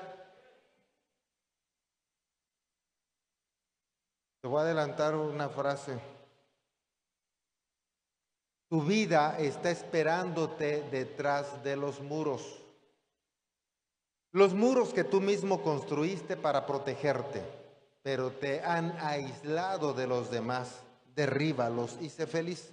Te 4.40 4.48
voy 4.48 4.60
a 4.60 4.62
adelantar 4.62 5.14
una 5.14 5.50
frase. 5.50 6.00
Tu 8.70 8.82
vida 8.82 9.38
está 9.38 9.70
esperándote 9.70 10.88
detrás 10.90 11.62
de 11.62 11.76
los 11.76 12.00
muros. 12.00 12.61
Los 14.32 14.54
muros 14.54 14.94
que 14.94 15.04
tú 15.04 15.20
mismo 15.20 15.62
construiste 15.62 16.36
para 16.36 16.66
protegerte, 16.66 17.42
pero 18.02 18.30
te 18.30 18.62
han 18.62 18.96
aislado 18.98 19.92
de 19.92 20.06
los 20.06 20.30
demás. 20.30 20.80
Derríbalos 21.14 21.98
y 22.00 22.08
sé 22.08 22.26
feliz. 22.26 22.72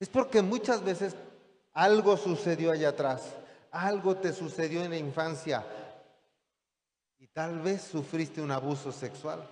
Es 0.00 0.08
porque 0.08 0.42
muchas 0.42 0.82
veces 0.82 1.14
algo 1.72 2.16
sucedió 2.16 2.72
allá 2.72 2.88
atrás, 2.88 3.22
algo 3.70 4.16
te 4.16 4.32
sucedió 4.32 4.82
en 4.82 4.90
la 4.90 4.96
infancia 4.96 5.64
y 7.20 7.28
tal 7.28 7.60
vez 7.60 7.82
sufriste 7.82 8.40
un 8.40 8.50
abuso 8.50 8.90
sexual, 8.90 9.46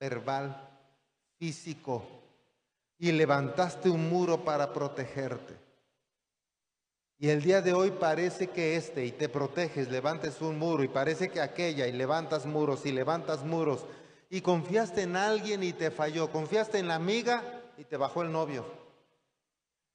verbal, 0.00 0.68
físico, 1.38 2.04
y 2.98 3.12
levantaste 3.12 3.90
un 3.90 4.08
muro 4.08 4.42
para 4.44 4.72
protegerte. 4.72 5.63
Y 7.18 7.28
el 7.28 7.42
día 7.42 7.62
de 7.62 7.72
hoy 7.72 7.92
parece 7.92 8.48
que 8.48 8.76
este 8.76 9.04
y 9.04 9.12
te 9.12 9.28
proteges, 9.28 9.88
levantes 9.88 10.40
un 10.40 10.58
muro 10.58 10.82
y 10.82 10.88
parece 10.88 11.28
que 11.28 11.40
aquella 11.40 11.86
y 11.86 11.92
levantas 11.92 12.44
muros 12.44 12.84
y 12.86 12.92
levantas 12.92 13.44
muros 13.44 13.86
y 14.30 14.40
confiaste 14.40 15.02
en 15.02 15.16
alguien 15.16 15.62
y 15.62 15.72
te 15.72 15.90
falló, 15.90 16.30
confiaste 16.30 16.78
en 16.78 16.88
la 16.88 16.96
amiga 16.96 17.62
y 17.76 17.84
te 17.84 17.96
bajó 17.96 18.22
el 18.22 18.32
novio. 18.32 18.64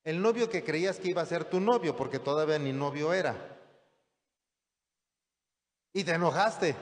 El 0.04 0.22
novio 0.22 0.50
que 0.50 0.64
creías 0.64 0.98
que 0.98 1.10
iba 1.10 1.22
a 1.22 1.26
ser 1.26 1.44
tu 1.44 1.60
novio 1.60 1.96
porque 1.96 2.20
todavía 2.20 2.58
ni 2.58 2.72
novio 2.72 3.12
era. 3.14 3.36
Y 5.92 6.06
te 6.06 6.14
enojaste. 6.14 6.74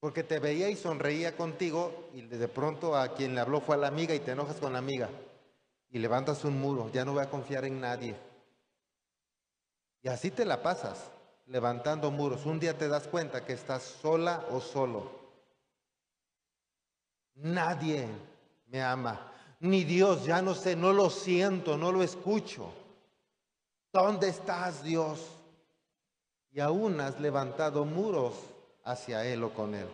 Porque 0.00 0.22
te 0.22 0.38
veía 0.38 0.70
y 0.70 0.76
sonreía 0.76 1.36
contigo 1.36 2.08
y 2.14 2.22
de 2.22 2.48
pronto 2.48 2.96
a 2.96 3.14
quien 3.14 3.34
le 3.34 3.42
habló 3.42 3.60
fue 3.60 3.74
a 3.74 3.78
la 3.78 3.88
amiga 3.88 4.14
y 4.14 4.20
te 4.20 4.30
enojas 4.30 4.56
con 4.56 4.72
la 4.72 4.78
amiga 4.78 5.10
y 5.90 5.98
levantas 5.98 6.44
un 6.44 6.60
muro, 6.60 6.90
ya 6.92 7.04
no 7.04 7.12
voy 7.12 7.22
a 7.22 7.30
confiar 7.30 7.64
en 7.64 7.80
nadie. 7.80 8.16
Y 10.02 10.08
así 10.08 10.30
te 10.30 10.44
la 10.44 10.62
pasas, 10.62 11.10
levantando 11.46 12.10
muros. 12.10 12.46
Un 12.46 12.60
día 12.60 12.76
te 12.76 12.88
das 12.88 13.08
cuenta 13.08 13.44
que 13.44 13.52
estás 13.52 13.82
sola 13.82 14.44
o 14.50 14.60
solo. 14.60 15.10
Nadie 17.34 18.08
me 18.68 18.82
ama, 18.82 19.32
ni 19.60 19.84
Dios, 19.84 20.24
ya 20.24 20.42
no 20.42 20.54
sé, 20.54 20.76
no 20.76 20.92
lo 20.92 21.10
siento, 21.10 21.76
no 21.76 21.92
lo 21.92 22.02
escucho. 22.02 22.72
¿Dónde 23.92 24.28
estás, 24.28 24.82
Dios? 24.82 25.26
Y 26.50 26.60
aún 26.60 27.00
has 27.00 27.20
levantado 27.20 27.84
muros 27.84 28.34
hacia 28.84 29.24
Él 29.24 29.44
o 29.44 29.52
con 29.52 29.74
Él. 29.74 29.88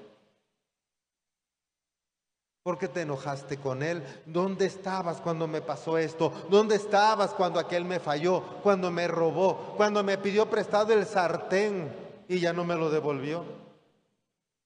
¿Por 2.62 2.78
qué 2.78 2.86
te 2.86 3.00
enojaste 3.00 3.58
con 3.58 3.82
él? 3.82 4.04
¿Dónde 4.24 4.66
estabas 4.66 5.20
cuando 5.20 5.48
me 5.48 5.60
pasó 5.60 5.98
esto? 5.98 6.32
¿Dónde 6.48 6.76
estabas 6.76 7.34
cuando 7.34 7.58
aquel 7.58 7.84
me 7.84 7.98
falló? 7.98 8.40
Cuando 8.62 8.90
me 8.92 9.08
robó? 9.08 9.74
Cuando 9.76 10.04
me 10.04 10.16
pidió 10.16 10.48
prestado 10.48 10.92
el 10.92 11.04
sartén 11.04 11.92
y 12.28 12.38
ya 12.38 12.52
no 12.52 12.64
me 12.64 12.76
lo 12.76 12.88
devolvió. 12.88 13.44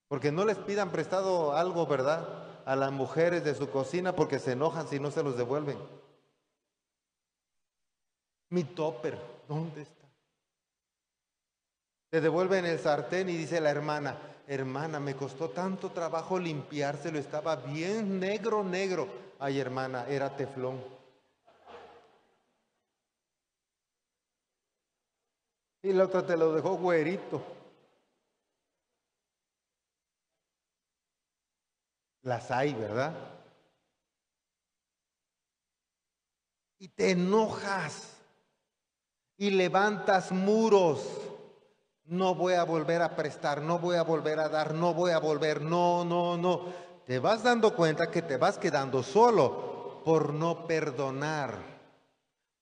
Porque 0.09 0.31
no 0.31 0.45
les 0.45 0.59
pidan 0.59 0.91
prestado 0.91 1.57
algo, 1.57 1.87
¿verdad? 1.87 2.29
A 2.67 2.77
las 2.77 2.93
mujeres 2.93 3.45
de 3.45 3.55
su 3.55 3.71
cocina 3.71 4.15
porque 4.15 4.39
se 4.41 4.53
enojan 4.53 4.87
si 4.89 5.01
no 5.01 5.11
se 5.11 5.23
los 5.23 5.39
devuelven. 5.39 5.79
Mi 8.51 8.63
topper, 8.63 9.19
¿dónde 9.49 9.83
está? 9.83 9.96
Te 12.17 12.23
devuelven 12.23 12.65
el 12.65 12.79
sartén 12.79 13.29
y 13.29 13.37
dice 13.37 13.61
la 13.61 13.69
hermana, 13.69 14.17
hermana, 14.47 14.99
me 14.99 15.15
costó 15.15 15.51
tanto 15.51 15.91
trabajo 15.91 16.39
limpiárselo, 16.39 17.19
estaba 17.19 17.57
bien 17.57 18.19
negro, 18.19 18.65
negro. 18.65 19.07
Ay, 19.39 19.61
hermana, 19.61 20.09
era 20.09 20.35
teflón. 20.35 20.83
Y 25.83 25.93
la 25.93 26.05
otra 26.05 26.25
te 26.25 26.39
lo 26.39 26.55
dejó 26.55 26.79
güerito. 26.79 27.43
Las 32.23 32.51
hay, 32.51 32.73
¿verdad? 32.73 33.13
y 36.79 36.89
te 36.89 37.11
enojas 37.11 38.17
y 39.37 39.51
levantas 39.51 40.33
muros. 40.33 41.26
No 42.07 42.35
voy 42.35 42.55
a 42.55 42.65
volver 42.65 43.03
a 43.03 43.17
prestar, 43.17 43.63
no 43.63 43.79
voy 43.79 43.97
a 43.97 44.03
volver 44.03 44.39
a 44.39 44.49
dar, 44.49 44.75
no 44.75 44.95
voy 44.95 45.11
a 45.11 45.19
volver, 45.19 45.61
no, 45.61 46.05
no, 46.05 46.37
no. 46.37 46.73
Te 47.05 47.19
vas 47.19 47.43
dando 47.43 47.75
cuenta 47.75 48.11
que 48.11 48.23
te 48.23 48.37
vas 48.37 48.59
quedando 48.59 49.03
solo 49.03 50.03
por 50.05 50.33
no 50.33 50.67
perdonar, 50.67 51.59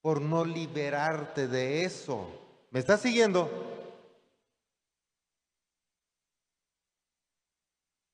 por 0.01 0.23
no 0.23 0.45
liberarte 0.45 1.47
de 1.47 1.85
eso. 1.85 2.27
¿Me 2.71 2.81
estás 2.81 3.01
siguiendo? 3.01 3.51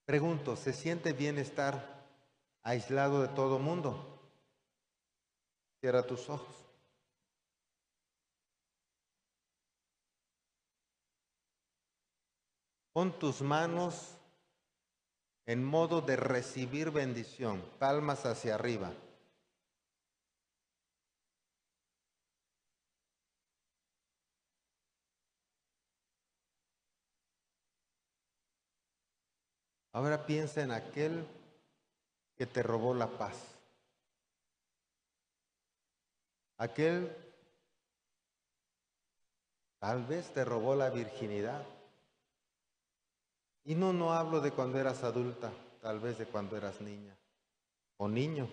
Pregunto, 0.05 0.57
¿se 0.57 0.73
siente 0.73 1.13
bien 1.13 1.39
estar 1.39 2.05
aislado 2.65 3.23
de 3.23 3.29
todo 3.29 3.61
mundo? 3.61 4.19
Cierra 5.81 6.05
tus 6.05 6.29
ojos. 6.29 6.70
Pon 13.01 13.19
tus 13.19 13.41
manos 13.41 14.15
en 15.47 15.65
modo 15.65 16.03
de 16.03 16.17
recibir 16.17 16.91
bendición, 16.91 17.65
palmas 17.79 18.27
hacia 18.27 18.57
arriba. 18.57 18.93
Ahora 29.93 30.27
piensa 30.27 30.61
en 30.61 30.71
aquel 30.71 31.27
que 32.37 32.45
te 32.45 32.63
robó 32.63 32.93
la 32.93 33.07
paz. 33.07 33.39
Aquel 36.59 37.17
tal 39.79 40.05
vez 40.05 40.31
te 40.35 40.45
robó 40.45 40.75
la 40.75 40.91
virginidad. 40.91 41.80
Y 43.65 43.75
no, 43.75 43.93
no 43.93 44.13
hablo 44.13 44.41
de 44.41 44.53
cuando 44.53 44.79
eras 44.79 45.05
adulta, 45.05 45.53
tal 45.81 46.01
vez 46.01 46.19
de 46.19 46.27
cuando 46.27 46.57
eras 46.57 46.81
niña 46.81 47.17
o 47.97 48.09
niño. 48.09 48.49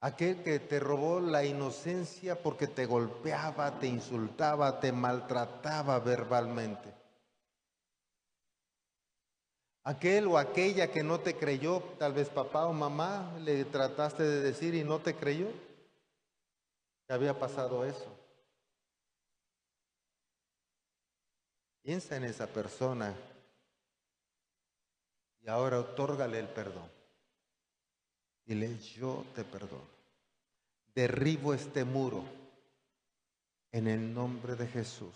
Aquel 0.00 0.42
que 0.42 0.60
te 0.60 0.78
robó 0.78 1.18
la 1.18 1.44
inocencia 1.44 2.40
porque 2.40 2.66
te 2.66 2.86
golpeaba, 2.86 3.78
te 3.78 3.86
insultaba, 3.86 4.78
te 4.78 4.92
maltrataba 4.92 5.98
verbalmente. 5.98 6.94
Aquel 9.82 10.26
o 10.28 10.38
aquella 10.38 10.90
que 10.90 11.02
no 11.02 11.20
te 11.20 11.36
creyó, 11.36 11.82
tal 11.98 12.12
vez 12.12 12.28
papá 12.28 12.66
o 12.66 12.72
mamá, 12.72 13.34
le 13.40 13.64
trataste 13.64 14.22
de 14.22 14.40
decir 14.40 14.74
y 14.74 14.84
no 14.84 14.98
te 15.00 15.14
creyó. 15.14 15.48
Que 17.06 17.14
había 17.14 17.38
pasado 17.38 17.84
eso. 17.84 18.23
Piensa 21.84 22.16
en 22.16 22.24
esa 22.24 22.46
persona 22.46 23.14
y 25.42 25.48
ahora 25.50 25.80
otórgale 25.80 26.38
el 26.38 26.48
perdón. 26.48 26.90
Dile, 28.46 28.78
yo 28.78 29.22
te 29.34 29.44
perdono. 29.44 29.84
Derribo 30.94 31.52
este 31.52 31.84
muro 31.84 32.24
en 33.70 33.86
el 33.86 34.14
nombre 34.14 34.56
de 34.56 34.66
Jesús. 34.66 35.14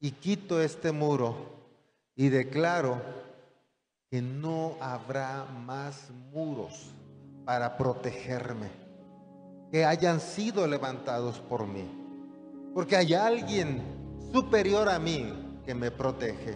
Y 0.00 0.10
quito 0.10 0.60
este 0.60 0.90
muro 0.90 1.36
y 2.16 2.28
declaro 2.28 3.00
que 4.10 4.20
no 4.20 4.76
habrá 4.80 5.44
más 5.44 6.10
muros 6.32 6.90
para 7.44 7.76
protegerme, 7.76 8.70
que 9.70 9.84
hayan 9.84 10.18
sido 10.20 10.66
levantados 10.66 11.38
por 11.38 11.64
mí, 11.64 11.88
porque 12.74 12.96
hay 12.96 13.14
alguien 13.14 13.97
superior 14.32 14.88
a 14.88 14.98
mí 14.98 15.32
que 15.64 15.74
me 15.74 15.90
protege, 15.90 16.54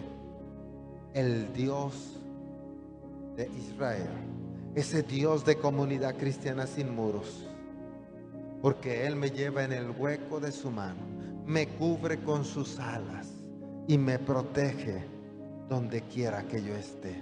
el 1.13 1.53
Dios 1.53 2.19
de 3.35 3.49
Israel, 3.57 4.09
ese 4.75 5.03
Dios 5.03 5.45
de 5.45 5.57
comunidad 5.57 6.15
cristiana 6.15 6.67
sin 6.67 6.95
muros, 6.95 7.45
porque 8.61 9.05
Él 9.05 9.15
me 9.15 9.29
lleva 9.29 9.63
en 9.63 9.73
el 9.73 9.91
hueco 9.91 10.39
de 10.39 10.51
su 10.51 10.71
mano, 10.71 11.01
me 11.45 11.67
cubre 11.67 12.19
con 12.19 12.45
sus 12.45 12.79
alas 12.79 13.27
y 13.87 13.97
me 13.97 14.17
protege 14.17 15.05
donde 15.69 16.01
quiera 16.01 16.43
que 16.43 16.63
yo 16.63 16.75
esté. 16.75 17.21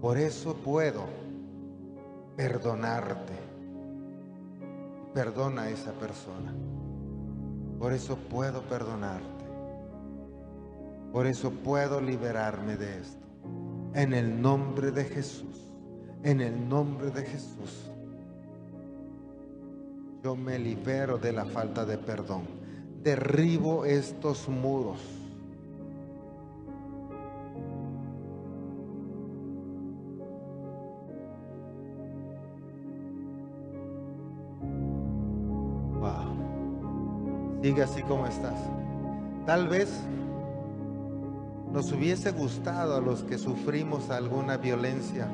Por 0.00 0.18
eso 0.18 0.54
puedo 0.56 1.06
perdonarte. 2.36 3.34
Perdona 5.14 5.62
a 5.62 5.70
esa 5.70 5.92
persona. 5.92 6.52
Por 7.82 7.92
eso 7.92 8.16
puedo 8.16 8.62
perdonarte. 8.62 9.44
Por 11.12 11.26
eso 11.26 11.50
puedo 11.50 12.00
liberarme 12.00 12.76
de 12.76 13.00
esto. 13.00 13.26
En 13.92 14.14
el 14.14 14.40
nombre 14.40 14.92
de 14.92 15.04
Jesús. 15.04 15.68
En 16.22 16.40
el 16.40 16.68
nombre 16.68 17.10
de 17.10 17.24
Jesús. 17.26 17.90
Yo 20.22 20.36
me 20.36 20.60
libero 20.60 21.18
de 21.18 21.32
la 21.32 21.44
falta 21.44 21.84
de 21.84 21.98
perdón. 21.98 22.42
Derribo 23.02 23.84
estos 23.84 24.48
muros 24.48 25.00
Sigue 37.62 37.82
así 37.82 38.02
como 38.02 38.26
estás. 38.26 38.58
Tal 39.46 39.68
vez 39.68 39.88
nos 41.72 41.90
hubiese 41.92 42.32
gustado 42.32 42.96
a 42.96 43.00
los 43.00 43.22
que 43.22 43.38
sufrimos 43.38 44.10
alguna 44.10 44.56
violencia 44.56 45.28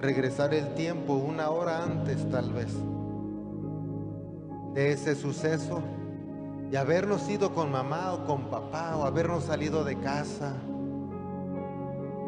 regresar 0.00 0.52
el 0.52 0.74
tiempo 0.74 1.14
una 1.14 1.48
hora 1.48 1.82
antes 1.82 2.28
tal 2.30 2.52
vez 2.52 2.74
de 4.74 4.92
ese 4.92 5.14
suceso 5.14 5.80
y 6.70 6.76
habernos 6.76 7.28
ido 7.30 7.54
con 7.54 7.70
mamá 7.70 8.12
o 8.12 8.26
con 8.26 8.50
papá 8.50 8.96
o 8.96 9.04
habernos 9.04 9.44
salido 9.44 9.84
de 9.84 9.96
casa 10.00 10.52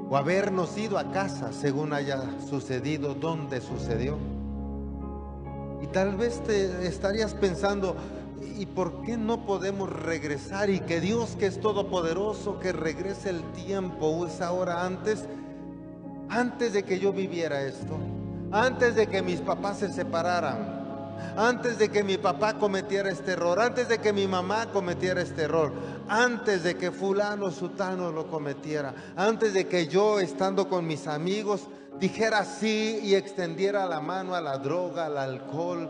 o 0.08 0.16
habernos 0.16 0.78
ido 0.78 0.98
a 0.98 1.10
casa 1.10 1.52
según 1.52 1.92
haya 1.92 2.22
sucedido, 2.48 3.14
donde 3.14 3.60
sucedió. 3.60 4.16
Y 5.82 5.88
tal 5.88 6.16
vez 6.16 6.40
te 6.44 6.86
estarías 6.86 7.34
pensando, 7.34 7.96
¿Y 8.40 8.66
por 8.66 9.02
qué 9.02 9.16
no 9.16 9.44
podemos 9.44 9.90
regresar 9.90 10.70
y 10.70 10.80
que 10.80 11.00
Dios 11.00 11.36
que 11.38 11.46
es 11.46 11.60
todopoderoso, 11.60 12.58
que 12.58 12.72
regrese 12.72 13.30
el 13.30 13.42
tiempo, 13.52 14.26
esa 14.26 14.52
hora 14.52 14.84
antes, 14.84 15.24
antes 16.28 16.72
de 16.72 16.82
que 16.82 16.98
yo 16.98 17.12
viviera 17.12 17.62
esto, 17.62 17.98
antes 18.50 18.94
de 18.94 19.06
que 19.06 19.22
mis 19.22 19.40
papás 19.40 19.78
se 19.78 19.92
separaran, 19.92 20.76
antes 21.36 21.78
de 21.78 21.90
que 21.90 22.02
mi 22.02 22.18
papá 22.18 22.58
cometiera 22.58 23.10
este 23.10 23.32
error, 23.32 23.60
antes 23.60 23.88
de 23.88 23.98
que 23.98 24.12
mi 24.12 24.26
mamá 24.26 24.66
cometiera 24.72 25.20
este 25.20 25.42
error, 25.42 25.72
antes 26.08 26.62
de 26.62 26.76
que 26.76 26.90
fulano 26.90 27.50
sutano 27.50 28.10
lo 28.10 28.28
cometiera, 28.28 28.94
antes 29.16 29.54
de 29.54 29.66
que 29.66 29.86
yo 29.86 30.20
estando 30.20 30.68
con 30.68 30.86
mis 30.86 31.06
amigos 31.06 31.68
dijera 31.98 32.44
sí 32.44 33.00
y 33.02 33.14
extendiera 33.14 33.86
la 33.86 34.00
mano 34.00 34.34
a 34.34 34.40
la 34.40 34.58
droga, 34.58 35.06
al 35.06 35.18
alcohol, 35.18 35.88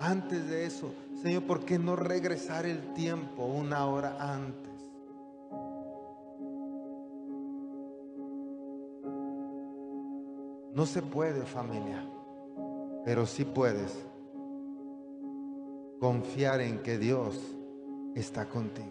antes 0.00 0.48
de 0.48 0.66
eso, 0.66 0.92
Señor, 1.26 1.42
¿por 1.42 1.64
qué 1.64 1.76
no 1.76 1.96
regresar 1.96 2.66
el 2.66 2.94
tiempo 2.94 3.46
una 3.46 3.84
hora 3.86 4.16
antes? 4.32 4.72
No 10.72 10.86
se 10.86 11.02
puede 11.02 11.44
familia, 11.44 12.08
pero 13.04 13.26
sí 13.26 13.44
puedes 13.44 13.92
confiar 15.98 16.60
en 16.60 16.78
que 16.78 16.96
Dios 16.96 17.36
está 18.14 18.48
contigo. 18.48 18.86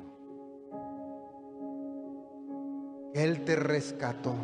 Él 3.14 3.46
te 3.46 3.56
rescató 3.56 4.36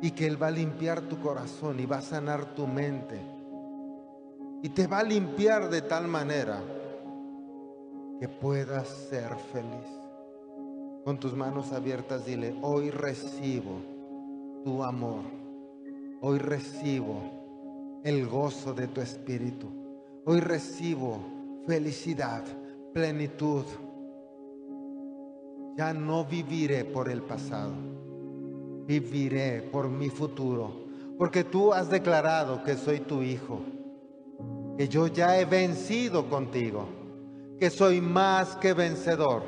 y 0.00 0.12
que 0.12 0.26
Él 0.26 0.42
va 0.42 0.46
a 0.46 0.52
limpiar 0.52 1.02
tu 1.02 1.20
corazón 1.20 1.80
y 1.80 1.84
va 1.84 1.98
a 1.98 2.00
sanar 2.00 2.54
tu 2.54 2.66
mente 2.66 3.20
y 4.62 4.70
te 4.70 4.86
va 4.86 5.00
a 5.00 5.02
limpiar 5.02 5.68
de 5.68 5.82
tal 5.82 6.08
manera 6.08 6.62
que 8.20 8.28
puedas 8.28 8.86
ser 8.86 9.34
feliz. 9.50 9.88
Con 11.06 11.18
tus 11.18 11.34
manos 11.34 11.72
abiertas 11.72 12.26
dile, 12.26 12.54
hoy 12.60 12.90
recibo 12.90 13.80
tu 14.62 14.84
amor, 14.84 15.22
hoy 16.20 16.38
recibo 16.38 18.00
el 18.04 18.28
gozo 18.28 18.74
de 18.74 18.88
tu 18.88 19.00
espíritu, 19.00 19.68
hoy 20.26 20.40
recibo 20.40 21.18
felicidad, 21.66 22.44
plenitud. 22.92 23.64
Ya 25.78 25.94
no 25.94 26.26
viviré 26.26 26.84
por 26.84 27.08
el 27.08 27.22
pasado, 27.22 27.72
viviré 28.86 29.62
por 29.62 29.88
mi 29.88 30.10
futuro 30.10 30.90
Porque 31.16 31.44
tú 31.44 31.72
has 31.72 31.90
declarado 31.90 32.64
que 32.64 32.76
soy 32.76 33.00
tu 33.00 33.22
hijo, 33.22 33.60
que 34.78 34.88
yo 34.88 35.06
ya 35.06 35.38
he 35.38 35.44
vencido 35.44 36.30
contigo, 36.30 36.99
que 37.60 37.68
soy 37.68 38.00
más 38.00 38.56
que 38.56 38.72
vencedor 38.72 39.42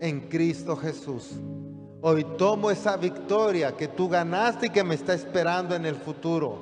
en 0.00 0.22
Cristo 0.22 0.74
Jesús. 0.76 1.30
Hoy 2.02 2.26
tomo 2.36 2.72
esa 2.72 2.96
victoria 2.96 3.76
que 3.76 3.86
tú 3.86 4.08
ganaste 4.08 4.66
y 4.66 4.70
que 4.70 4.82
me 4.82 4.96
está 4.96 5.14
esperando 5.14 5.76
en 5.76 5.86
el 5.86 5.94
futuro. 5.94 6.58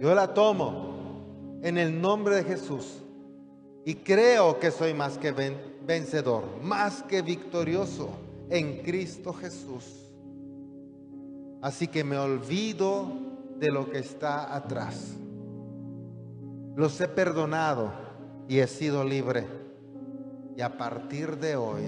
Yo 0.00 0.12
la 0.16 0.34
tomo 0.34 1.60
en 1.62 1.78
el 1.78 2.00
nombre 2.00 2.34
de 2.36 2.44
Jesús 2.44 3.04
y 3.84 3.94
creo 3.94 4.58
que 4.58 4.72
soy 4.72 4.94
más 4.94 5.16
que 5.16 5.30
vencedor, 5.30 6.42
más 6.60 7.04
que 7.04 7.22
victorioso 7.22 8.10
en 8.50 8.82
Cristo 8.82 9.32
Jesús. 9.32 10.12
Así 11.62 11.86
que 11.86 12.02
me 12.02 12.18
olvido 12.18 13.06
de 13.60 13.70
lo 13.70 13.88
que 13.88 14.00
está 14.00 14.56
atrás. 14.56 15.14
Los 16.74 17.00
he 17.00 17.06
perdonado 17.06 18.11
y 18.48 18.58
he 18.58 18.66
sido 18.66 19.04
libre. 19.04 19.46
Y 20.56 20.60
a 20.60 20.76
partir 20.76 21.38
de 21.38 21.56
hoy, 21.56 21.82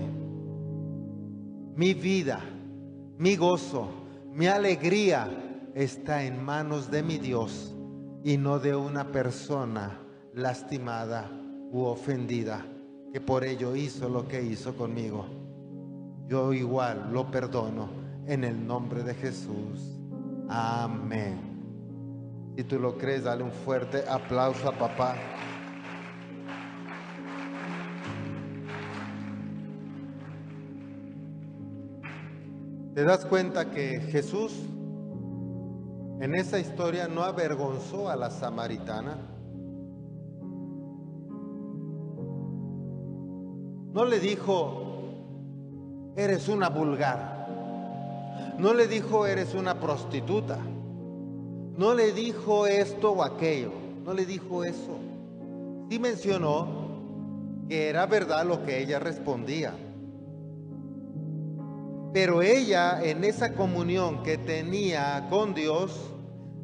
mi 1.76 1.94
vida, 1.94 2.40
mi 3.18 3.36
gozo, 3.36 3.88
mi 4.32 4.46
alegría 4.46 5.28
está 5.74 6.24
en 6.24 6.42
manos 6.42 6.90
de 6.90 7.02
mi 7.02 7.18
Dios 7.18 7.74
y 8.22 8.36
no 8.36 8.58
de 8.58 8.74
una 8.74 9.12
persona 9.12 10.00
lastimada 10.32 11.30
u 11.70 11.82
ofendida 11.82 12.64
que 13.12 13.20
por 13.20 13.44
ello 13.44 13.76
hizo 13.76 14.08
lo 14.08 14.26
que 14.26 14.42
hizo 14.42 14.76
conmigo. 14.76 15.26
Yo 16.26 16.52
igual 16.52 17.10
lo 17.12 17.30
perdono 17.30 17.88
en 18.26 18.44
el 18.44 18.66
nombre 18.66 19.02
de 19.04 19.14
Jesús. 19.14 20.00
Amén. 20.48 21.54
Si 22.56 22.64
tú 22.64 22.78
lo 22.78 22.96
crees, 22.96 23.24
dale 23.24 23.42
un 23.44 23.52
fuerte 23.52 24.04
aplauso 24.08 24.68
a 24.68 24.72
papá. 24.72 25.16
¿Te 32.94 33.02
das 33.02 33.24
cuenta 33.26 33.70
que 33.70 33.98
Jesús 33.98 34.52
en 36.20 36.32
esa 36.36 36.60
historia 36.60 37.08
no 37.08 37.24
avergonzó 37.24 38.08
a 38.08 38.14
la 38.14 38.30
samaritana? 38.30 39.18
No 43.92 44.04
le 44.04 44.20
dijo, 44.20 46.12
eres 46.14 46.48
una 46.48 46.68
vulgar. 46.68 47.48
No 48.60 48.72
le 48.72 48.86
dijo, 48.86 49.26
eres 49.26 49.56
una 49.56 49.80
prostituta. 49.80 50.58
No 51.76 51.94
le 51.94 52.12
dijo 52.12 52.68
esto 52.68 53.10
o 53.10 53.24
aquello. 53.24 53.72
No 54.04 54.14
le 54.14 54.24
dijo 54.24 54.62
eso. 54.62 54.98
Sí 55.90 55.98
mencionó 55.98 56.68
que 57.68 57.88
era 57.88 58.06
verdad 58.06 58.46
lo 58.46 58.64
que 58.64 58.80
ella 58.80 59.00
respondía. 59.00 59.74
Pero 62.14 62.42
ella 62.42 63.02
en 63.02 63.24
esa 63.24 63.54
comunión 63.54 64.22
que 64.22 64.38
tenía 64.38 65.26
con 65.28 65.52
Dios, 65.52 66.12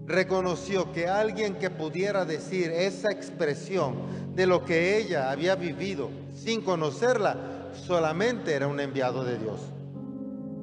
reconoció 0.07 0.93
que 0.93 1.09
alguien 1.09 1.57
que 1.57 1.71
pudiera 1.71 2.25
decir 2.25 2.71
esa 2.71 3.11
expresión 3.11 3.97
de 4.37 4.47
lo 4.47 4.65
que 4.65 4.97
ella 4.97 5.29
había 5.29 5.57
vivido 5.57 6.09
sin 6.33 6.63
conocerla, 6.63 7.73
solamente 7.73 8.55
era 8.55 8.69
un 8.69 8.79
enviado 8.79 9.25
de 9.25 9.39
Dios. 9.39 9.61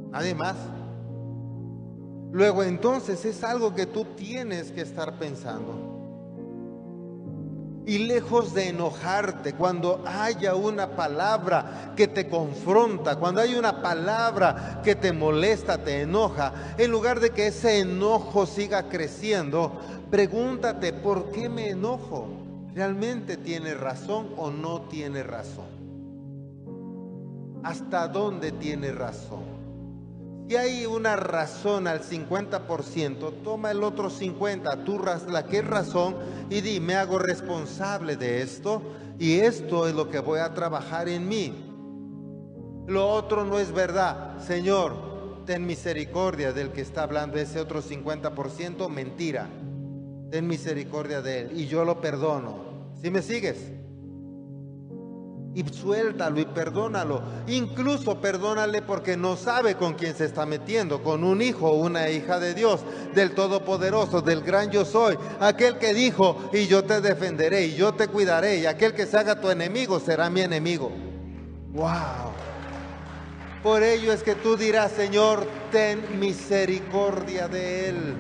Nadie 0.10 0.34
más. 0.34 0.56
Luego 2.32 2.64
entonces 2.64 3.26
es 3.26 3.44
algo 3.44 3.76
que 3.76 3.88
tú 3.88 4.06
tienes 4.16 4.72
que 4.72 4.82
estar 4.82 5.20
pensando. 5.20 5.97
Y 7.88 8.00
lejos 8.00 8.54
de 8.54 8.68
enojarte, 8.68 9.54
cuando 9.54 10.04
haya 10.06 10.56
una 10.56 10.98
palabra 10.98 11.94
que 11.96 12.10
te 12.10 12.28
confronta, 12.28 13.16
cuando 13.16 13.40
hay 13.40 13.56
una 13.56 13.82
palabra 13.82 14.82
que 14.84 14.94
te 14.94 15.14
molesta, 15.14 15.78
te 15.78 16.02
enoja, 16.02 16.76
en 16.78 16.92
lugar 16.92 17.22
de 17.22 17.30
que 17.30 17.48
ese 17.48 17.80
enojo 17.80 18.46
siga 18.46 18.90
creciendo, 18.90 19.80
pregúntate, 20.12 20.92
¿por 20.92 21.32
qué 21.32 21.48
me 21.48 21.70
enojo? 21.70 22.28
¿Realmente 22.76 23.38
tiene 23.38 23.74
razón 23.74 24.34
o 24.36 24.52
no 24.52 24.82
tiene 24.82 25.24
razón? 25.24 25.66
¿Hasta 27.64 28.10
dónde 28.10 28.52
tiene 28.52 28.92
razón? 28.92 29.57
Si 30.48 30.56
hay 30.56 30.86
una 30.86 31.18
razón 31.18 31.88
al 31.88 32.02
50%, 32.02 33.44
toma 33.44 33.72
el 33.72 33.84
otro 33.84 34.10
50%, 34.10 34.86
tú 34.86 35.02
la 35.30 35.46
que 35.46 35.62
razón 35.62 36.16
y 36.50 36.62
di, 36.62 36.80
me 36.80 36.96
hago 36.96 37.20
responsable 37.20 38.16
de 38.16 38.42
esto 38.42 38.82
y 39.20 39.40
esto 39.40 39.90
es 39.90 39.94
lo 39.94 40.10
que 40.10 40.20
voy 40.20 40.40
a 40.40 40.54
trabajar 40.54 41.10
en 41.10 41.28
mí. 41.28 41.66
Lo 42.88 43.10
otro 43.10 43.44
no 43.44 43.60
es 43.60 43.74
verdad. 43.74 44.40
Señor, 44.40 45.44
ten 45.46 45.66
misericordia 45.66 46.54
del 46.54 46.72
que 46.72 46.80
está 46.80 47.04
hablando 47.04 47.38
ese 47.38 47.60
otro 47.60 47.84
50%, 47.84 48.88
mentira. 48.88 49.50
Ten 50.32 50.48
misericordia 50.48 51.22
de 51.22 51.42
él 51.42 51.60
y 51.60 51.68
yo 51.68 51.84
lo 51.84 52.00
perdono. 52.00 52.94
¿Si 53.02 53.12
me 53.12 53.22
sigues? 53.22 53.77
Y 55.58 55.64
suéltalo 55.74 56.40
y 56.40 56.46
perdónalo. 56.46 57.20
Incluso 57.48 58.22
perdónale 58.22 58.84
porque 58.84 59.18
no 59.18 59.36
sabe 59.36 59.74
con 59.74 59.96
quién 59.96 60.14
se 60.14 60.26
está 60.26 60.46
metiendo, 60.46 61.02
con 61.02 61.24
un 61.24 61.42
hijo 61.42 61.72
o 61.72 61.80
una 61.80 62.12
hija 62.12 62.40
de 62.40 62.54
Dios, 62.54 62.82
del 63.16 63.34
Todopoderoso, 63.34 64.22
del 64.22 64.42
gran 64.42 64.70
yo 64.70 64.86
soy, 64.86 65.18
aquel 65.40 65.80
que 65.80 65.96
dijo, 65.96 66.52
y 66.54 66.68
yo 66.68 66.84
te 66.84 67.02
defenderé, 67.02 67.66
y 67.66 67.76
yo 67.76 67.96
te 67.96 68.08
cuidaré, 68.08 68.60
y 68.60 68.68
aquel 68.68 68.94
que 68.94 69.08
se 69.08 69.18
haga 69.18 69.42
tu 69.42 69.50
enemigo 69.50 70.00
será 70.00 70.30
mi 70.30 70.42
enemigo. 70.42 70.92
¡Wow! 71.72 72.34
Por 73.64 73.82
ello 73.82 74.14
es 74.14 74.22
que 74.22 74.36
tú 74.36 74.58
dirás, 74.58 74.92
Señor, 74.92 75.48
ten 75.72 76.20
misericordia 76.20 77.48
de 77.48 77.90
él. 77.90 78.16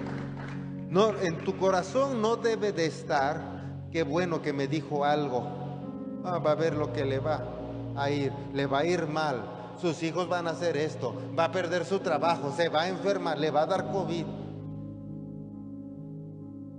No, 0.89 1.15
en 1.19 1.37
tu 1.43 1.55
corazón 1.55 2.19
no 2.19 2.35
debe 2.35 2.71
de 2.71 2.87
estar, 2.87 3.63
qué 3.91 4.01
bueno 4.01 4.41
que 4.41 4.53
me 4.53 4.67
dijo 4.67 5.05
algo 5.05 5.66
Ah, 6.29 6.39
va 6.39 6.51
a 6.51 6.55
ver 6.55 6.75
lo 6.75 6.91
que 6.91 7.05
le 7.05 7.19
va 7.19 7.41
a 7.95 8.11
ir, 8.11 8.33
le 8.53 8.65
va 8.65 8.79
a 8.79 8.85
ir 8.85 9.07
mal, 9.07 9.41
sus 9.79 10.03
hijos 10.03 10.27
van 10.27 10.47
a 10.47 10.51
hacer 10.51 10.75
esto, 10.75 11.15
va 11.39 11.45
a 11.45 11.51
perder 11.53 11.85
su 11.85 11.99
trabajo, 11.99 12.51
se 12.51 12.67
va 12.67 12.81
a 12.81 12.89
enfermar, 12.89 13.39
le 13.39 13.49
va 13.49 13.61
a 13.61 13.65
dar 13.65 13.89
COVID. 13.89 14.25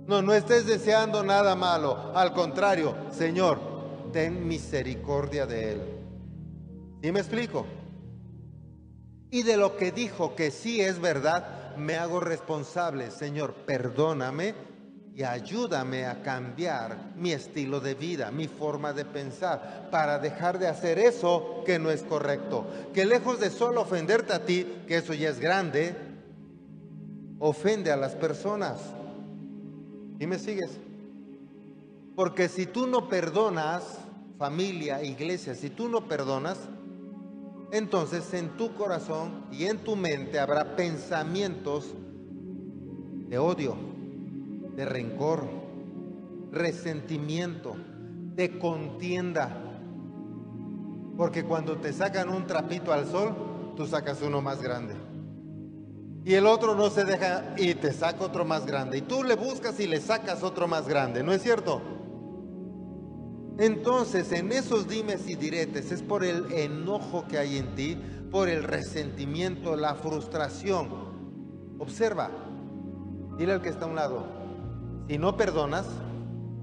No, 0.05 0.21
no 0.21 0.33
estés 0.33 0.67
deseando 0.67 1.23
nada 1.23 1.55
malo, 1.55 2.11
al 2.13 2.33
contrario, 2.33 2.95
Señor, 3.11 3.59
ten 4.13 4.47
misericordia 4.47 5.47
de 5.47 5.71
él. 5.71 5.81
¿Sí 7.01 7.11
me 7.11 7.19
explico? 7.19 7.65
Y 9.31 9.41
de 9.41 9.57
lo 9.57 9.77
que 9.77 9.91
dijo 9.91 10.35
que 10.35 10.51
sí 10.51 10.79
es 10.79 10.99
verdad, 11.01 11.75
me 11.75 11.95
hago 11.95 12.19
responsable, 12.19 13.09
Señor, 13.09 13.53
perdóname 13.65 14.68
y 15.19 15.23
ayúdame 15.23 16.05
a 16.05 16.21
cambiar 16.21 17.11
mi 17.17 17.33
estilo 17.33 17.81
de 17.81 17.93
vida, 17.93 18.31
mi 18.31 18.47
forma 18.47 18.93
de 18.93 19.03
pensar, 19.03 19.89
para 19.91 20.17
dejar 20.17 20.59
de 20.59 20.69
hacer 20.69 20.97
eso 20.97 21.61
que 21.65 21.77
no 21.77 21.91
es 21.91 22.03
correcto. 22.03 22.65
Que 22.93 23.03
lejos 23.03 23.37
de 23.37 23.49
solo 23.49 23.81
ofenderte 23.81 24.31
a 24.31 24.45
ti, 24.45 24.65
que 24.87 24.95
eso 24.95 25.13
ya 25.13 25.27
es 25.27 25.41
grande, 25.41 25.93
ofende 27.37 27.91
a 27.91 27.97
las 27.97 28.15
personas. 28.15 28.79
¿Y 30.19 30.25
me 30.25 30.39
sigues? 30.39 30.79
Porque 32.15 32.47
si 32.47 32.65
tú 32.65 32.87
no 32.87 33.09
perdonas, 33.09 33.97
familia, 34.37 35.03
iglesia, 35.03 35.53
si 35.53 35.69
tú 35.69 35.89
no 35.89 36.07
perdonas, 36.07 36.59
entonces 37.73 38.33
en 38.33 38.55
tu 38.55 38.73
corazón 38.73 39.43
y 39.51 39.65
en 39.65 39.79
tu 39.79 39.97
mente 39.97 40.39
habrá 40.39 40.77
pensamientos 40.77 41.87
de 43.27 43.37
odio 43.37 43.98
de 44.79 44.85
rencor, 44.85 45.43
resentimiento, 46.53 47.75
de 48.33 48.57
contienda. 48.57 49.61
Porque 51.17 51.43
cuando 51.43 51.75
te 51.79 51.91
sacan 51.91 52.29
un 52.29 52.47
trapito 52.47 52.93
al 52.93 53.05
sol, 53.05 53.73
tú 53.75 53.85
sacas 53.85 54.21
uno 54.21 54.41
más 54.41 54.61
grande. 54.61 54.93
Y 56.23 56.33
el 56.33 56.45
otro 56.45 56.75
no 56.75 56.89
se 56.89 57.03
deja 57.03 57.55
y 57.57 57.75
te 57.75 57.91
saca 57.91 58.23
otro 58.23 58.45
más 58.45 58.65
grande. 58.65 58.99
Y 58.99 59.01
tú 59.01 59.21
le 59.21 59.35
buscas 59.35 59.77
y 59.81 59.87
le 59.87 59.99
sacas 59.99 60.43
otro 60.43 60.65
más 60.65 60.87
grande, 60.87 61.23
¿no 61.23 61.33
es 61.33 61.43
cierto? 61.43 61.81
Entonces, 63.57 64.31
en 64.31 64.53
esos 64.53 64.87
dimes 64.87 65.27
y 65.27 65.35
diretes 65.35 65.91
es 65.91 66.01
por 66.01 66.23
el 66.23 66.53
enojo 66.53 67.27
que 67.27 67.37
hay 67.37 67.57
en 67.57 67.75
ti, 67.75 67.97
por 68.31 68.47
el 68.47 68.63
resentimiento, 68.63 69.75
la 69.75 69.95
frustración. 69.95 70.87
Observa, 71.79 72.31
dile 73.37 73.51
al 73.51 73.61
que 73.61 73.67
está 73.67 73.83
a 73.83 73.89
un 73.89 73.95
lado, 73.95 74.38
si 75.09 75.17
no 75.17 75.35
perdonas, 75.35 75.87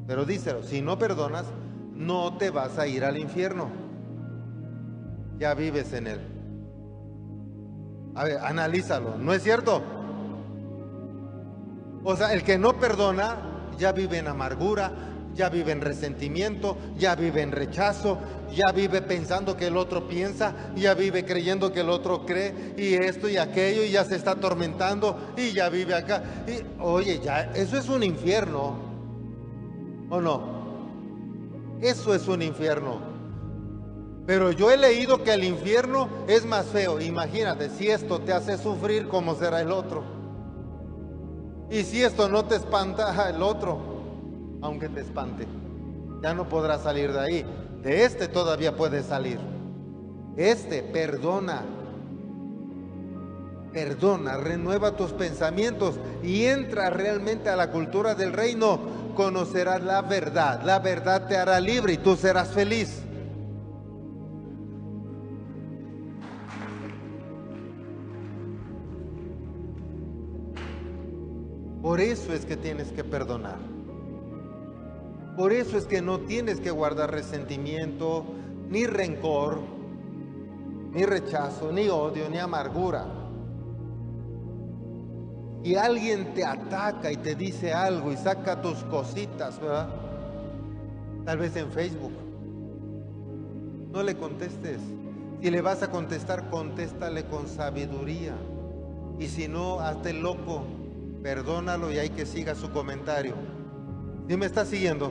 pero 0.07 0.25
díselo, 0.25 0.63
si 0.63 0.81
no 0.81 0.97
perdonas, 1.01 1.47
no 1.97 2.37
te 2.39 2.51
vas 2.51 2.79
a 2.79 2.87
ir 2.87 3.05
al 3.05 3.19
infierno. 3.19 3.69
Ya 5.37 5.53
vives 5.55 5.93
en 5.93 6.07
él. 6.07 6.21
A 8.15 8.23
ver, 8.23 8.39
analízalo, 8.39 9.19
¿no 9.19 9.33
es 9.33 9.43
cierto? 9.43 9.83
O 12.05 12.15
sea, 12.15 12.33
el 12.35 12.45
que 12.45 12.57
no 12.57 12.75
perdona 12.79 13.35
ya 13.79 13.91
vive 13.91 14.19
en 14.19 14.29
amargura, 14.29 14.93
ya 15.37 15.49
vive 15.51 15.73
en 15.73 15.81
resentimiento, 15.81 16.77
ya 16.97 17.15
vive 17.15 17.43
en 17.43 17.53
rechazo, 17.53 18.19
ya 18.55 18.73
vive 18.73 19.03
pensando 19.03 19.57
que 19.57 19.67
el 19.67 19.77
otro 19.77 20.09
piensa, 20.09 20.55
ya 20.75 20.95
vive 20.95 21.25
creyendo 21.25 21.73
que 21.73 21.81
el 21.81 21.91
otro 21.91 22.25
cree 22.25 22.75
y 22.77 22.95
esto 22.95 23.29
y 23.29 23.37
aquello 23.37 23.85
y 23.85 23.91
ya 23.91 24.05
se 24.05 24.17
está 24.17 24.33
atormentando 24.33 25.35
y 25.37 25.53
ya 25.53 25.69
vive 25.69 25.95
acá. 25.95 26.23
Y, 26.47 26.83
oye, 26.83 27.21
ya, 27.21 27.53
eso 27.55 27.77
es 27.77 27.89
un 27.89 28.03
infierno. 28.03 28.77
¿O 30.09 30.21
no? 30.21 30.57
Eso 31.83 32.15
es 32.15 32.27
un 32.27 32.43
infierno. 32.43 33.01
Pero 34.27 34.51
yo 34.51 34.71
he 34.71 34.77
leído 34.77 35.23
que 35.23 35.35
el 35.35 35.45
infierno 35.45 36.09
es 36.27 36.45
más 36.45 36.67
feo. 36.67 37.01
Imagínate, 37.01 37.71
si 37.71 37.89
esto 37.89 38.21
te 38.21 38.33
hace 38.33 38.59
sufrir, 38.59 39.07
¿cómo 39.07 39.35
será 39.35 39.61
el 39.61 39.71
otro? 39.71 40.03
Y 41.71 41.83
si 41.83 42.03
esto 42.03 42.29
no 42.29 42.45
te 42.45 42.57
espanta, 42.57 43.29
el 43.31 43.43
otro, 43.43 43.96
aunque 44.63 44.89
te 44.89 45.01
espante, 45.01 45.47
ya 46.23 46.35
no 46.35 46.49
podrás 46.49 46.83
salir 46.83 47.13
de 47.13 47.21
ahí. 47.21 47.45
De 47.83 48.05
este 48.05 48.29
todavía 48.29 48.77
puedes 48.77 49.07
salir. 49.07 49.39
Este 50.37 50.83
perdona. 50.83 51.63
Perdona, 53.73 54.39
renueva 54.39 54.97
tus 54.97 55.13
pensamientos 55.13 56.01
y 56.23 56.45
entra 56.45 56.89
realmente 56.89 57.51
a 57.51 57.57
la 57.57 57.71
cultura 57.71 58.15
del 58.15 58.33
reino. 58.33 58.81
Conocerás 59.15 59.83
la 59.83 60.03
verdad. 60.03 60.63
La 60.65 60.79
verdad 60.79 61.29
te 61.29 61.37
hará 61.37 61.61
libre 61.61 61.93
y 61.93 61.99
tú 61.99 62.17
serás 62.17 62.49
feliz. 62.49 63.03
Por 71.83 72.01
eso 72.01 72.33
es 72.33 72.45
que 72.45 72.57
tienes 72.57 72.91
que 72.91 73.05
perdonar. 73.05 73.76
Por 75.37 75.53
eso 75.53 75.77
es 75.77 75.87
que 75.87 76.01
no 76.01 76.21
tienes 76.21 76.61
que 76.61 76.71
guardar 76.71 77.11
resentimiento, 77.11 78.25
ni 78.71 78.87
rencor, 78.87 79.61
ni 80.93 81.05
rechazo, 81.05 81.73
ni 81.73 81.89
odio, 81.89 82.29
ni 82.31 82.39
amargura. 82.39 83.07
Y 85.63 85.75
alguien 85.75 86.33
te 86.35 86.45
ataca 86.45 87.11
y 87.13 87.17
te 87.17 87.35
dice 87.35 87.73
algo 87.73 88.13
y 88.13 88.17
saca 88.17 88.63
tus 88.63 88.83
cositas, 88.85 89.61
¿verdad? 89.61 89.89
Tal 91.25 91.39
vez 91.39 91.55
en 91.57 91.71
Facebook. 91.71 92.13
No 93.93 94.03
le 94.03 94.17
contestes. 94.17 94.79
Si 95.43 95.51
le 95.51 95.61
vas 95.61 95.83
a 95.83 95.91
contestar, 95.91 96.49
contéstale 96.51 97.25
con 97.27 97.49
sabiduría. 97.49 98.35
Y 99.19 99.27
si 99.27 99.49
no, 99.49 99.81
hazte 99.81 100.13
loco 100.13 100.63
perdónalo 101.27 101.91
y 101.91 101.99
hay 101.99 102.11
que 102.11 102.25
siga 102.25 102.55
su 102.55 102.71
comentario. 102.71 103.35
¿Sí 104.29 104.37
me 104.37 104.47
está 104.47 104.65
siguiendo? 104.65 105.11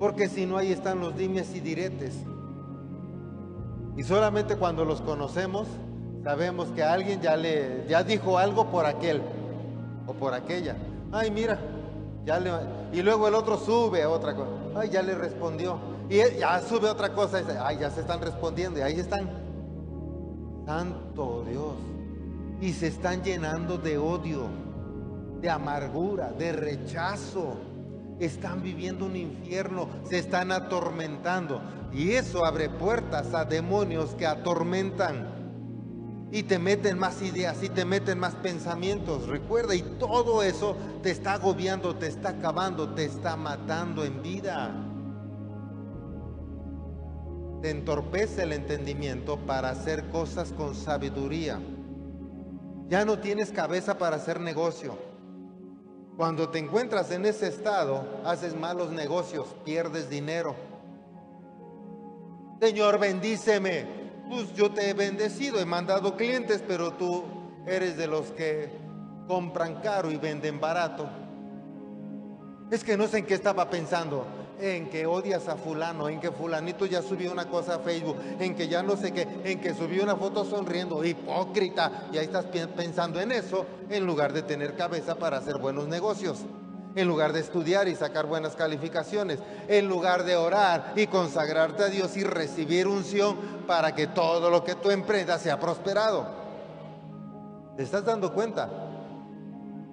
Porque 0.00 0.28
si 0.28 0.46
no, 0.46 0.56
ahí 0.56 0.72
están 0.72 0.98
los 0.98 1.16
dimes 1.16 1.54
y 1.54 1.60
diretes. 1.60 2.16
Y 3.96 4.02
solamente 4.02 4.56
cuando 4.56 4.84
los 4.84 5.00
conocemos, 5.02 5.68
sabemos 6.24 6.68
que 6.68 6.82
alguien 6.82 7.20
ya 7.20 7.36
le 7.36 7.86
ya 7.86 8.02
dijo 8.02 8.38
algo 8.38 8.70
por 8.70 8.86
aquel 8.86 9.22
o 10.08 10.14
por 10.14 10.34
aquella. 10.34 10.76
Ay, 11.12 11.30
mira, 11.30 11.60
ya 12.24 12.40
le, 12.40 12.50
y 12.92 13.02
luego 13.02 13.28
el 13.28 13.34
otro 13.34 13.56
sube 13.58 14.02
a 14.02 14.10
otra 14.10 14.34
cosa. 14.34 14.50
Ay, 14.74 14.88
ya 14.88 15.02
le 15.02 15.14
respondió. 15.14 15.78
Y 16.08 16.16
ya 16.38 16.60
sube 16.60 16.88
otra 16.88 17.12
cosa. 17.12 17.42
Ay, 17.64 17.78
ya 17.78 17.90
se 17.90 18.00
están 18.00 18.20
respondiendo. 18.20 18.80
Y 18.80 18.82
ahí 18.82 18.98
están. 18.98 19.28
Santo 20.66 21.44
Dios 21.48 21.90
y 22.60 22.72
se 22.72 22.88
están 22.88 23.22
llenando 23.22 23.78
de 23.78 23.96
odio, 23.96 24.48
de 25.40 25.48
amargura, 25.48 26.30
de 26.32 26.52
rechazo. 26.52 27.54
Están 28.20 28.62
viviendo 28.62 29.06
un 29.06 29.16
infierno, 29.16 29.88
se 30.04 30.18
están 30.18 30.52
atormentando. 30.52 31.60
Y 31.92 32.12
eso 32.12 32.44
abre 32.44 32.68
puertas 32.68 33.34
a 33.34 33.44
demonios 33.44 34.10
que 34.10 34.26
atormentan. 34.26 35.40
Y 36.30 36.44
te 36.44 36.60
meten 36.60 36.98
más 36.98 37.22
ideas 37.22 37.62
y 37.62 37.70
te 37.70 37.84
meten 37.84 38.20
más 38.20 38.36
pensamientos. 38.36 39.26
Recuerda, 39.26 39.74
y 39.74 39.82
todo 39.98 40.44
eso 40.44 40.76
te 41.02 41.10
está 41.10 41.32
agobiando, 41.32 41.96
te 41.96 42.06
está 42.06 42.28
acabando, 42.28 42.90
te 42.94 43.06
está 43.06 43.36
matando 43.36 44.04
en 44.04 44.22
vida. 44.22 44.70
Te 47.62 47.70
entorpece 47.70 48.44
el 48.44 48.52
entendimiento 48.52 49.38
para 49.38 49.70
hacer 49.70 50.08
cosas 50.10 50.52
con 50.52 50.74
sabiduría. 50.74 51.58
Ya 52.88 53.04
no 53.04 53.18
tienes 53.18 53.50
cabeza 53.50 53.98
para 53.98 54.16
hacer 54.16 54.40
negocio. 54.40 55.09
Cuando 56.16 56.48
te 56.50 56.58
encuentras 56.58 57.10
en 57.10 57.24
ese 57.24 57.48
estado, 57.48 58.04
haces 58.24 58.54
malos 58.54 58.90
negocios, 58.90 59.46
pierdes 59.64 60.10
dinero. 60.10 60.54
Señor, 62.60 62.98
bendíceme. 62.98 63.86
Pues 64.28 64.52
yo 64.54 64.70
te 64.70 64.90
he 64.90 64.94
bendecido, 64.94 65.58
he 65.58 65.64
mandado 65.64 66.16
clientes, 66.16 66.62
pero 66.66 66.92
tú 66.92 67.24
eres 67.66 67.96
de 67.96 68.06
los 68.06 68.30
que 68.32 68.70
compran 69.26 69.80
caro 69.80 70.10
y 70.10 70.16
venden 70.16 70.60
barato. 70.60 71.08
Es 72.70 72.84
que 72.84 72.96
no 72.96 73.08
sé 73.08 73.18
en 73.18 73.26
qué 73.26 73.34
estaba 73.34 73.68
pensando 73.70 74.24
en 74.60 74.90
que 74.90 75.06
odias 75.06 75.48
a 75.48 75.56
fulano, 75.56 76.08
en 76.08 76.20
que 76.20 76.30
fulanito 76.30 76.86
ya 76.86 77.02
subió 77.02 77.32
una 77.32 77.46
cosa 77.46 77.76
a 77.76 77.78
Facebook, 77.78 78.16
en 78.38 78.54
que 78.54 78.68
ya 78.68 78.82
no 78.82 78.96
sé 78.96 79.12
qué, 79.12 79.26
en 79.44 79.60
que 79.60 79.74
subió 79.74 80.02
una 80.02 80.16
foto 80.16 80.44
sonriendo, 80.44 81.04
hipócrita, 81.04 82.08
y 82.12 82.18
ahí 82.18 82.26
estás 82.26 82.46
pensando 82.76 83.20
en 83.20 83.32
eso 83.32 83.66
en 83.88 84.06
lugar 84.06 84.32
de 84.32 84.42
tener 84.42 84.76
cabeza 84.76 85.16
para 85.16 85.38
hacer 85.38 85.58
buenos 85.58 85.88
negocios, 85.88 86.40
en 86.94 87.08
lugar 87.08 87.32
de 87.32 87.40
estudiar 87.40 87.88
y 87.88 87.94
sacar 87.94 88.26
buenas 88.26 88.56
calificaciones, 88.56 89.38
en 89.68 89.88
lugar 89.88 90.24
de 90.24 90.36
orar 90.36 90.92
y 90.96 91.06
consagrarte 91.06 91.84
a 91.84 91.88
Dios 91.88 92.16
y 92.16 92.24
recibir 92.24 92.86
unción 92.86 93.36
para 93.66 93.94
que 93.94 94.06
todo 94.06 94.50
lo 94.50 94.64
que 94.64 94.74
tú 94.74 94.90
emprendas 94.90 95.42
sea 95.42 95.58
prosperado. 95.58 96.26
¿Te 97.76 97.82
estás 97.84 98.04
dando 98.04 98.32
cuenta? 98.34 98.68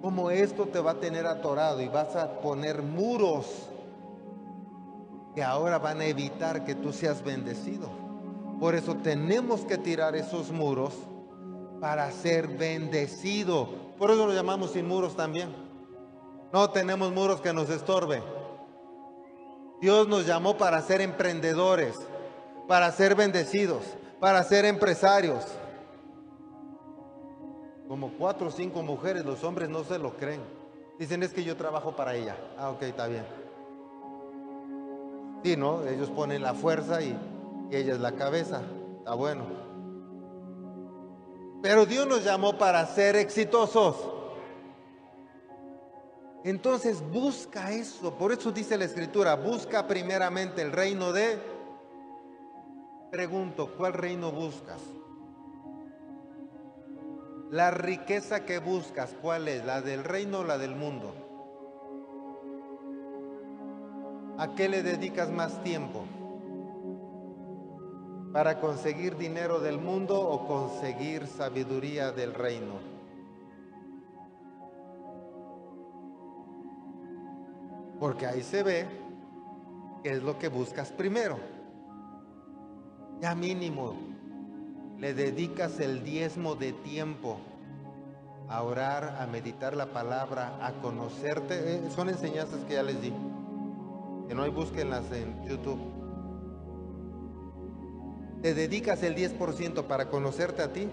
Como 0.02 0.30
esto 0.30 0.66
te 0.66 0.78
va 0.78 0.92
a 0.92 1.00
tener 1.00 1.26
atorado 1.26 1.80
y 1.80 1.88
vas 1.88 2.14
a 2.14 2.40
poner 2.40 2.82
muros 2.82 3.46
que 5.38 5.44
ahora 5.44 5.78
van 5.78 6.00
a 6.00 6.04
evitar 6.04 6.64
que 6.64 6.74
tú 6.74 6.92
seas 6.92 7.22
bendecido. 7.22 7.88
Por 8.58 8.74
eso 8.74 8.96
tenemos 8.96 9.60
que 9.60 9.78
tirar 9.78 10.16
esos 10.16 10.50
muros 10.50 10.92
para 11.80 12.10
ser 12.10 12.48
bendecido. 12.48 13.68
Por 13.98 14.10
eso 14.10 14.26
lo 14.26 14.32
llamamos 14.32 14.72
sin 14.72 14.88
muros 14.88 15.14
también. 15.14 15.54
No 16.52 16.70
tenemos 16.70 17.12
muros 17.12 17.40
que 17.40 17.52
nos 17.52 17.70
estorbe. 17.70 18.20
Dios 19.80 20.08
nos 20.08 20.26
llamó 20.26 20.58
para 20.58 20.82
ser 20.82 21.02
emprendedores, 21.02 21.94
para 22.66 22.90
ser 22.90 23.14
bendecidos, 23.14 23.84
para 24.18 24.42
ser 24.42 24.64
empresarios. 24.64 25.44
Como 27.86 28.10
cuatro 28.18 28.48
o 28.48 28.50
cinco 28.50 28.82
mujeres, 28.82 29.24
los 29.24 29.44
hombres 29.44 29.68
no 29.68 29.84
se 29.84 30.00
lo 30.00 30.16
creen. 30.16 30.40
Dicen 30.98 31.22
es 31.22 31.32
que 31.32 31.44
yo 31.44 31.56
trabajo 31.56 31.94
para 31.94 32.16
ella. 32.16 32.36
Ah, 32.58 32.70
ok, 32.70 32.82
está 32.82 33.06
bien. 33.06 33.47
Sí, 35.44 35.56
¿no? 35.56 35.86
Ellos 35.86 36.10
ponen 36.10 36.42
la 36.42 36.54
fuerza 36.54 37.00
y, 37.02 37.16
ella 37.70 37.94
es 37.94 38.00
la 38.00 38.12
cabeza. 38.12 38.62
Está 38.98 39.14
bueno. 39.14 39.44
Pero 41.62 41.86
Dios 41.86 42.06
nos 42.06 42.24
llamó 42.24 42.56
para 42.56 42.86
ser 42.86 43.16
exitosos. 43.16 43.96
Entonces 46.44 47.02
busca 47.10 47.72
eso. 47.72 48.14
Por 48.14 48.32
eso 48.32 48.52
dice 48.52 48.78
la 48.78 48.84
escritura, 48.84 49.34
busca 49.34 49.86
primeramente 49.86 50.62
el 50.62 50.72
reino 50.72 51.12
de... 51.12 51.38
Pregunto, 53.10 53.74
¿cuál 53.76 53.94
reino 53.94 54.30
buscas? 54.30 54.80
La 57.50 57.70
riqueza 57.70 58.44
que 58.44 58.58
buscas, 58.58 59.14
¿cuál 59.22 59.48
es? 59.48 59.64
¿La 59.64 59.80
del 59.80 60.04
reino 60.04 60.40
o 60.40 60.44
la 60.44 60.58
del 60.58 60.76
mundo? 60.76 61.27
¿A 64.38 64.54
qué 64.54 64.68
le 64.68 64.84
dedicas 64.84 65.32
más 65.32 65.64
tiempo? 65.64 66.04
¿Para 68.32 68.60
conseguir 68.60 69.16
dinero 69.16 69.58
del 69.58 69.80
mundo 69.80 70.20
o 70.20 70.46
conseguir 70.46 71.26
sabiduría 71.26 72.12
del 72.12 72.34
reino? 72.34 72.74
Porque 77.98 78.26
ahí 78.26 78.42
se 78.42 78.62
ve 78.62 78.86
qué 80.04 80.12
es 80.12 80.22
lo 80.22 80.38
que 80.38 80.46
buscas 80.46 80.92
primero. 80.92 81.40
Ya 83.20 83.34
mínimo, 83.34 83.94
le 84.98 85.14
dedicas 85.14 85.80
el 85.80 86.04
diezmo 86.04 86.54
de 86.54 86.74
tiempo 86.74 87.38
a 88.48 88.62
orar, 88.62 89.16
a 89.20 89.26
meditar 89.26 89.76
la 89.76 89.86
palabra, 89.86 90.64
a 90.64 90.74
conocerte. 90.74 91.74
Eh, 91.74 91.90
son 91.90 92.08
enseñanzas 92.08 92.60
que 92.66 92.74
ya 92.74 92.84
les 92.84 93.02
di. 93.02 93.12
Que 94.28 94.34
no 94.34 94.42
hay, 94.42 94.50
búsquenlas 94.50 95.10
en 95.10 95.42
YouTube. 95.48 95.80
¿Te 98.42 98.52
dedicas 98.52 99.02
el 99.02 99.16
10% 99.16 99.84
para 99.84 100.10
conocerte 100.10 100.62
a 100.62 100.72
ti? 100.72 100.88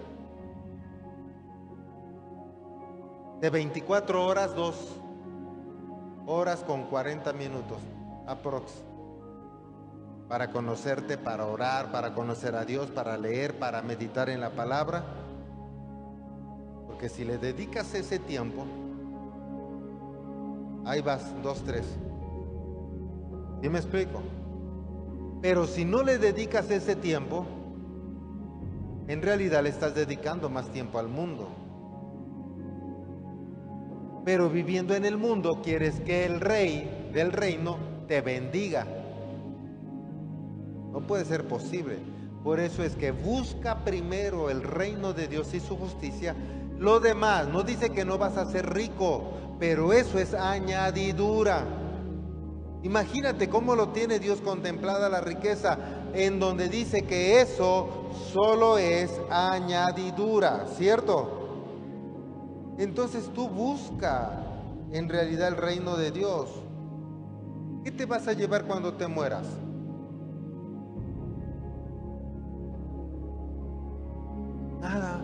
De 3.40 3.50
24 3.50 4.24
horas, 4.24 4.54
dos 4.54 4.96
horas 6.26 6.64
con 6.64 6.86
40 6.86 7.32
minutos, 7.34 7.78
aprox. 8.26 8.72
Para 10.28 10.50
conocerte, 10.50 11.18
para 11.18 11.46
orar, 11.46 11.92
para 11.92 12.14
conocer 12.14 12.56
a 12.56 12.64
Dios, 12.64 12.90
para 12.90 13.16
leer, 13.16 13.58
para 13.58 13.82
meditar 13.82 14.30
en 14.30 14.40
la 14.40 14.50
palabra. 14.50 15.04
Porque 16.86 17.10
si 17.10 17.24
le 17.24 17.38
dedicas 17.38 17.94
ese 17.94 18.18
tiempo, 18.18 18.64
ahí 20.84 21.00
vas, 21.02 21.30
dos, 21.42 21.62
tres. 21.62 21.86
¿Sí 23.62 23.68
me 23.68 23.78
explico? 23.78 24.22
Pero 25.40 25.66
si 25.66 25.84
no 25.84 26.02
le 26.02 26.18
dedicas 26.18 26.70
ese 26.70 26.96
tiempo, 26.96 27.46
en 29.08 29.22
realidad 29.22 29.62
le 29.62 29.68
estás 29.68 29.94
dedicando 29.94 30.48
más 30.48 30.70
tiempo 30.70 30.98
al 30.98 31.08
mundo. 31.08 31.48
Pero 34.24 34.50
viviendo 34.50 34.94
en 34.94 35.04
el 35.04 35.16
mundo 35.16 35.62
quieres 35.62 36.00
que 36.00 36.24
el 36.26 36.40
rey 36.40 37.10
del 37.12 37.32
reino 37.32 37.76
te 38.08 38.20
bendiga. 38.20 38.86
No 40.92 41.06
puede 41.06 41.24
ser 41.24 41.46
posible. 41.46 41.98
Por 42.42 42.58
eso 42.58 42.82
es 42.82 42.96
que 42.96 43.10
busca 43.10 43.84
primero 43.84 44.50
el 44.50 44.62
reino 44.62 45.12
de 45.12 45.28
Dios 45.28 45.54
y 45.54 45.60
su 45.60 45.76
justicia. 45.76 46.34
Lo 46.78 47.00
demás, 47.00 47.48
no 47.48 47.62
dice 47.62 47.90
que 47.90 48.04
no 48.04 48.18
vas 48.18 48.36
a 48.36 48.46
ser 48.46 48.72
rico, 48.72 49.32
pero 49.58 49.92
eso 49.92 50.18
es 50.18 50.34
añadidura. 50.34 51.64
Imagínate 52.82 53.48
cómo 53.48 53.74
lo 53.74 53.88
tiene 53.88 54.18
Dios 54.18 54.40
contemplada 54.40 55.08
la 55.08 55.20
riqueza, 55.20 55.78
en 56.14 56.38
donde 56.38 56.68
dice 56.68 57.02
que 57.02 57.40
eso 57.40 58.10
solo 58.32 58.78
es 58.78 59.10
añadidura, 59.30 60.66
¿cierto? 60.76 61.36
Entonces 62.78 63.30
tú 63.34 63.48
busca 63.48 64.42
en 64.92 65.08
realidad 65.08 65.48
el 65.48 65.56
reino 65.56 65.96
de 65.96 66.10
Dios. 66.10 66.50
¿Qué 67.84 67.90
te 67.90 68.06
vas 68.06 68.28
a 68.28 68.32
llevar 68.32 68.66
cuando 68.66 68.94
te 68.94 69.06
mueras? 69.06 69.46
Nada. 74.80 75.20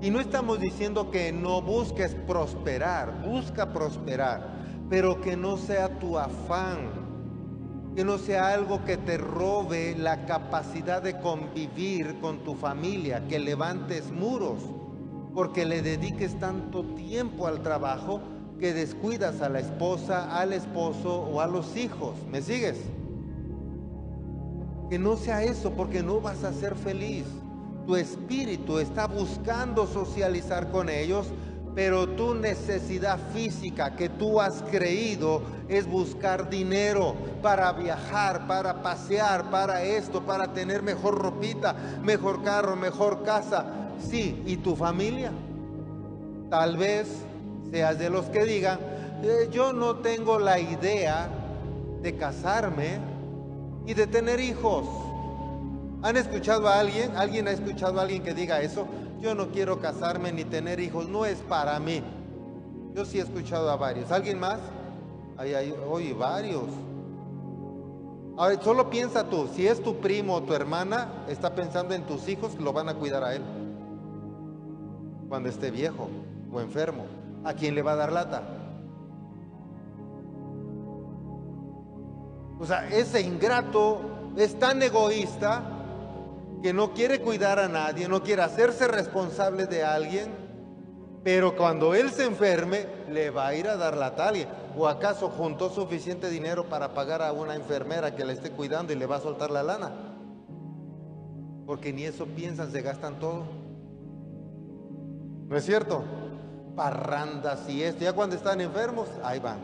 Y 0.00 0.10
no 0.10 0.18
estamos 0.20 0.58
diciendo 0.60 1.10
que 1.10 1.32
no 1.32 1.60
busques 1.60 2.14
prosperar, 2.14 3.22
busca 3.22 3.72
prosperar 3.72 4.60
pero 4.90 5.20
que 5.20 5.36
no 5.36 5.56
sea 5.56 6.00
tu 6.00 6.18
afán, 6.18 6.80
que 7.94 8.04
no 8.04 8.18
sea 8.18 8.52
algo 8.52 8.84
que 8.84 8.96
te 8.96 9.16
robe 9.16 9.94
la 9.96 10.26
capacidad 10.26 11.00
de 11.00 11.20
convivir 11.20 12.18
con 12.20 12.40
tu 12.40 12.56
familia, 12.56 13.26
que 13.28 13.38
levantes 13.38 14.10
muros, 14.10 14.58
porque 15.32 15.64
le 15.64 15.80
dediques 15.80 16.36
tanto 16.40 16.84
tiempo 16.96 17.46
al 17.46 17.62
trabajo 17.62 18.20
que 18.58 18.74
descuidas 18.74 19.40
a 19.42 19.48
la 19.48 19.60
esposa, 19.60 20.36
al 20.38 20.52
esposo 20.52 21.20
o 21.22 21.40
a 21.40 21.46
los 21.46 21.76
hijos. 21.76 22.16
¿Me 22.28 22.42
sigues? 22.42 22.80
Que 24.90 24.98
no 24.98 25.16
sea 25.16 25.44
eso, 25.44 25.70
porque 25.70 26.02
no 26.02 26.20
vas 26.20 26.42
a 26.42 26.52
ser 26.52 26.74
feliz. 26.74 27.24
Tu 27.86 27.94
espíritu 27.94 28.80
está 28.80 29.06
buscando 29.06 29.86
socializar 29.86 30.70
con 30.72 30.88
ellos, 30.88 31.28
pero 31.74 32.08
tu 32.08 32.34
necesidad 32.34 33.18
física 33.32 33.94
que 33.94 34.08
tú 34.08 34.40
has 34.40 34.62
creído 34.70 35.42
es 35.68 35.86
buscar 35.86 36.50
dinero 36.50 37.14
para 37.42 37.72
viajar, 37.72 38.46
para 38.46 38.82
pasear, 38.82 39.50
para 39.50 39.82
esto, 39.82 40.22
para 40.22 40.52
tener 40.52 40.82
mejor 40.82 41.18
ropita, 41.18 41.74
mejor 42.02 42.42
carro, 42.42 42.74
mejor 42.74 43.22
casa. 43.22 43.66
Sí, 44.10 44.42
¿y 44.46 44.56
tu 44.56 44.74
familia? 44.74 45.30
Tal 46.48 46.76
vez 46.76 47.06
seas 47.70 47.98
de 47.98 48.10
los 48.10 48.26
que 48.26 48.44
digan, 48.44 48.80
eh, 49.22 49.48
yo 49.52 49.72
no 49.72 49.96
tengo 49.96 50.38
la 50.38 50.58
idea 50.58 51.28
de 52.02 52.16
casarme 52.16 52.98
y 53.86 53.94
de 53.94 54.06
tener 54.06 54.40
hijos. 54.40 54.86
¿Han 56.02 56.16
escuchado 56.16 56.66
a 56.66 56.80
alguien? 56.80 57.16
¿Alguien 57.16 57.46
ha 57.46 57.52
escuchado 57.52 58.00
a 58.00 58.02
alguien 58.02 58.22
que 58.22 58.34
diga 58.34 58.60
eso? 58.60 58.88
Yo 59.20 59.34
no 59.34 59.48
quiero 59.48 59.80
casarme 59.80 60.32
ni 60.32 60.44
tener 60.44 60.80
hijos, 60.80 61.08
no 61.08 61.26
es 61.26 61.38
para 61.38 61.78
mí. 61.78 62.02
Yo 62.94 63.04
sí 63.04 63.18
he 63.18 63.22
escuchado 63.22 63.70
a 63.70 63.76
varios. 63.76 64.10
¿Alguien 64.10 64.38
más? 64.38 64.58
Hay, 65.36 65.54
hay, 65.54 65.74
oye, 65.88 66.14
varios. 66.14 66.64
solo 68.62 68.88
piensa 68.88 69.28
tú, 69.28 69.48
si 69.54 69.66
es 69.66 69.82
tu 69.82 69.96
primo 69.96 70.36
o 70.36 70.42
tu 70.42 70.54
hermana, 70.54 71.24
está 71.28 71.54
pensando 71.54 71.94
en 71.94 72.04
tus 72.04 72.28
hijos 72.28 72.58
lo 72.58 72.72
van 72.72 72.88
a 72.88 72.94
cuidar 72.94 73.22
a 73.22 73.34
él. 73.34 73.42
Cuando 75.28 75.48
esté 75.48 75.70
viejo 75.70 76.08
o 76.52 76.60
enfermo, 76.60 77.04
¿a 77.44 77.52
quién 77.52 77.74
le 77.74 77.82
va 77.82 77.92
a 77.92 77.96
dar 77.96 78.12
lata? 78.12 78.42
O 82.58 82.66
sea, 82.66 82.88
ese 82.88 83.20
ingrato 83.20 84.00
es 84.36 84.58
tan 84.58 84.82
egoísta 84.82 85.79
que 86.62 86.72
no 86.72 86.92
quiere 86.92 87.20
cuidar 87.20 87.58
a 87.58 87.68
nadie, 87.68 88.08
no 88.08 88.22
quiere 88.22 88.42
hacerse 88.42 88.86
responsable 88.86 89.66
de 89.66 89.84
alguien, 89.84 90.28
pero 91.22 91.56
cuando 91.56 91.94
él 91.94 92.10
se 92.10 92.24
enferme, 92.24 92.86
le 93.10 93.30
va 93.30 93.48
a 93.48 93.54
ir 93.54 93.68
a 93.68 93.76
dar 93.76 93.96
la 93.96 94.14
talia. 94.14 94.48
¿O 94.76 94.88
acaso 94.88 95.28
juntó 95.28 95.68
suficiente 95.68 96.30
dinero 96.30 96.68
para 96.68 96.94
pagar 96.94 97.22
a 97.22 97.32
una 97.32 97.54
enfermera 97.54 98.14
que 98.14 98.24
le 98.24 98.32
esté 98.32 98.50
cuidando 98.50 98.92
y 98.92 98.96
le 98.96 99.06
va 99.06 99.16
a 99.16 99.20
soltar 99.20 99.50
la 99.50 99.62
lana? 99.62 99.90
Porque 101.66 101.92
ni 101.92 102.04
eso 102.04 102.26
piensan, 102.26 102.72
se 102.72 102.80
gastan 102.80 103.18
todo. 103.18 103.44
¿No 105.48 105.56
es 105.56 105.64
cierto? 105.64 106.04
Parrandas 106.74 107.68
y 107.68 107.82
esto. 107.82 108.02
Ya 108.02 108.12
cuando 108.12 108.36
están 108.36 108.60
enfermos, 108.60 109.08
ahí 109.22 109.40
van. 109.40 109.58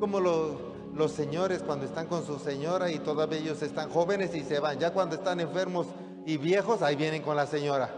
Como 0.00 0.20
los, 0.20 0.52
los 0.94 1.12
señores 1.12 1.62
cuando 1.62 1.86
están 1.86 2.06
con 2.06 2.26
su 2.26 2.38
señora 2.38 2.90
y 2.90 2.98
todavía 2.98 3.38
ellos 3.38 3.62
están 3.62 3.88
jóvenes 3.88 4.34
y 4.34 4.42
se 4.42 4.58
van. 4.58 4.78
Ya 4.78 4.92
cuando 4.92 5.14
están 5.14 5.40
enfermos, 5.40 5.86
y 6.26 6.36
viejos, 6.36 6.82
ahí 6.82 6.96
vienen 6.96 7.22
con 7.22 7.36
la 7.36 7.46
señora. 7.46 7.90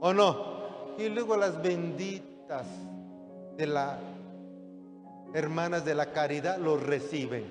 ¿O 0.00 0.12
no? 0.12 0.56
Y 0.98 1.08
luego 1.08 1.36
las 1.36 1.60
benditas 1.60 2.66
de 3.56 3.66
las 3.66 3.98
hermanas 5.34 5.84
de 5.84 5.94
la 5.94 6.12
caridad 6.12 6.58
los 6.58 6.82
reciben. 6.82 7.50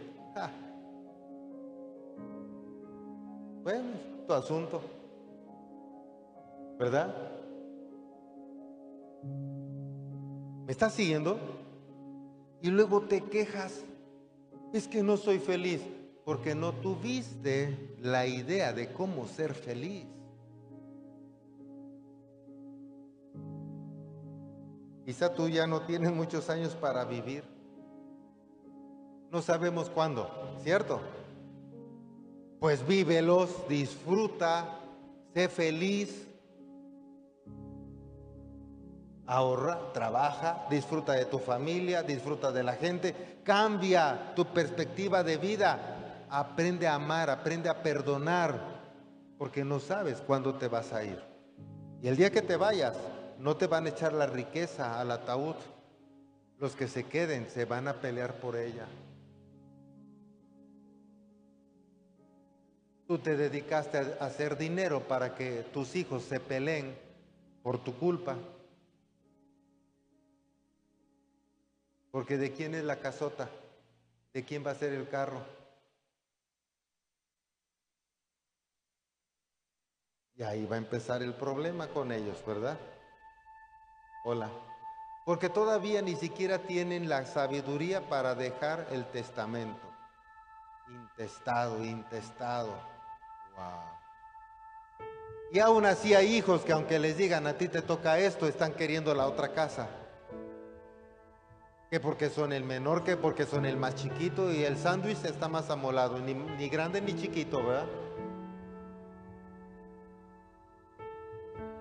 Bueno, 3.63 3.89
tu 4.27 4.33
asunto. 4.33 4.81
¿Verdad? 6.77 7.15
¿Me 10.65 10.71
estás 10.71 10.93
siguiendo? 10.93 11.37
Y 12.61 12.69
luego 12.69 13.01
te 13.01 13.21
quejas. 13.21 13.83
Es 14.73 14.87
que 14.87 15.03
no 15.03 15.17
soy 15.17 15.39
feliz 15.39 15.81
porque 16.25 16.55
no 16.55 16.73
tuviste 16.73 17.95
la 18.01 18.25
idea 18.25 18.73
de 18.73 18.91
cómo 18.91 19.27
ser 19.27 19.53
feliz. 19.53 20.07
Quizá 25.05 25.31
tú 25.35 25.47
ya 25.47 25.67
no 25.67 25.83
tienes 25.83 26.11
muchos 26.11 26.49
años 26.49 26.73
para 26.73 27.05
vivir. 27.05 27.43
No 29.31 29.43
sabemos 29.43 29.91
cuándo, 29.91 30.27
¿cierto? 30.63 30.99
Pues 32.59 32.85
vívelos, 32.87 33.67
disfruta, 33.69 34.79
sé 35.35 35.47
feliz, 35.47 36.27
ahorra, 39.27 39.93
trabaja, 39.93 40.65
disfruta 40.71 41.13
de 41.13 41.25
tu 41.25 41.37
familia, 41.37 42.01
disfruta 42.01 42.51
de 42.51 42.63
la 42.63 42.73
gente, 42.73 43.41
cambia 43.43 44.33
tu 44.35 44.45
perspectiva 44.45 45.23
de 45.23 45.37
vida 45.37 45.94
aprende 46.29 46.87
a 46.87 46.95
amar, 46.95 47.29
aprende 47.29 47.69
a 47.69 47.81
perdonar, 47.81 48.59
porque 49.37 49.63
no 49.63 49.79
sabes 49.79 50.21
cuándo 50.21 50.55
te 50.55 50.67
vas 50.67 50.93
a 50.93 51.03
ir. 51.03 51.21
Y 52.01 52.07
el 52.07 52.15
día 52.17 52.31
que 52.31 52.41
te 52.41 52.55
vayas, 52.55 52.95
no 53.39 53.57
te 53.57 53.67
van 53.67 53.85
a 53.85 53.89
echar 53.89 54.13
la 54.13 54.27
riqueza 54.27 54.99
al 54.99 55.11
ataúd. 55.11 55.55
Los 56.59 56.75
que 56.75 56.87
se 56.87 57.03
queden 57.03 57.49
se 57.49 57.65
van 57.65 57.87
a 57.87 57.95
pelear 57.95 58.35
por 58.35 58.55
ella. 58.55 58.85
Tú 63.07 63.19
te 63.19 63.35
dedicaste 63.35 63.97
a 63.97 64.25
hacer 64.25 64.57
dinero 64.57 65.01
para 65.01 65.35
que 65.35 65.63
tus 65.73 65.95
hijos 65.95 66.23
se 66.23 66.39
peleen 66.39 66.97
por 67.61 67.83
tu 67.83 67.93
culpa. 67.95 68.35
Porque 72.11 72.37
de 72.37 72.53
quién 72.53 72.73
es 72.73 72.83
la 72.83 72.95
casota, 72.97 73.49
de 74.33 74.43
quién 74.43 74.65
va 74.65 74.71
a 74.71 74.75
ser 74.75 74.93
el 74.93 75.09
carro. 75.09 75.54
Y 80.37 80.43
ahí 80.43 80.65
va 80.65 80.75
a 80.75 80.79
empezar 80.79 81.21
el 81.23 81.33
problema 81.33 81.87
con 81.87 82.11
ellos, 82.11 82.43
¿verdad? 82.45 82.77
Hola. 84.25 84.49
Porque 85.23 85.49
todavía 85.49 86.01
ni 86.01 86.15
siquiera 86.15 86.59
tienen 86.59 87.07
la 87.09 87.25
sabiduría 87.25 88.09
para 88.09 88.35
dejar 88.35 88.87
el 88.91 89.05
testamento. 89.05 89.87
Intestado, 90.89 91.83
intestado. 91.83 92.73
Wow. 93.55 93.95
Y 95.51 95.59
aún 95.59 95.85
así 95.85 96.13
hay 96.13 96.35
hijos 96.35 96.61
que 96.61 96.73
aunque 96.73 96.99
les 96.99 97.17
digan 97.17 97.47
a 97.47 97.53
ti 97.53 97.69
te 97.69 97.81
toca 97.81 98.19
esto, 98.19 98.45
están 98.47 98.73
queriendo 98.73 99.15
la 99.15 99.25
otra 99.27 99.53
casa. 99.53 99.87
Que 101.89 101.99
porque 101.99 102.29
son 102.29 102.51
el 102.51 102.65
menor, 102.65 103.03
que 103.03 103.15
porque 103.15 103.45
son 103.45 103.65
el 103.65 103.77
más 103.77 103.95
chiquito 103.95 104.51
y 104.51 104.63
el 104.65 104.77
sándwich 104.77 105.23
está 105.23 105.47
más 105.47 105.69
amolado, 105.69 106.19
ni, 106.19 106.33
ni 106.33 106.67
grande 106.67 106.99
ni 106.99 107.15
chiquito, 107.15 107.63
¿verdad? 107.63 107.87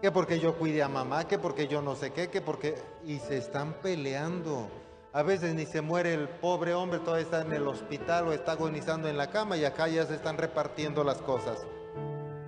Que 0.05 0.13
porque 0.13 0.39
yo 0.39 0.59
cuide 0.59 0.83
a 0.83 0.89
mamá, 0.91 1.27
que 1.27 1.39
porque 1.39 1.67
yo 1.67 1.81
no 1.81 1.97
sé 1.97 2.13
qué, 2.13 2.29
que 2.29 2.43
porque... 2.43 2.75
Y 3.07 3.21
se 3.21 3.39
están 3.39 3.73
peleando. 3.81 4.69
A 5.15 5.23
veces 5.23 5.55
ni 5.55 5.65
se 5.65 5.81
muere 5.81 6.13
el 6.13 6.29
pobre 6.29 6.75
hombre, 6.75 6.99
todavía 6.99 7.25
está 7.25 7.41
en 7.41 7.55
el 7.55 7.67
hospital 7.67 8.29
o 8.29 8.33
está 8.35 8.53
agonizando 8.53 9.09
en 9.09 9.17
la 9.17 9.31
cama 9.31 9.57
y 9.57 9.65
acá 9.65 9.89
ya 9.89 10.05
se 10.05 10.17
están 10.17 10.37
repartiendo 10.37 11.05
las 11.05 11.23
cosas. 11.23 11.65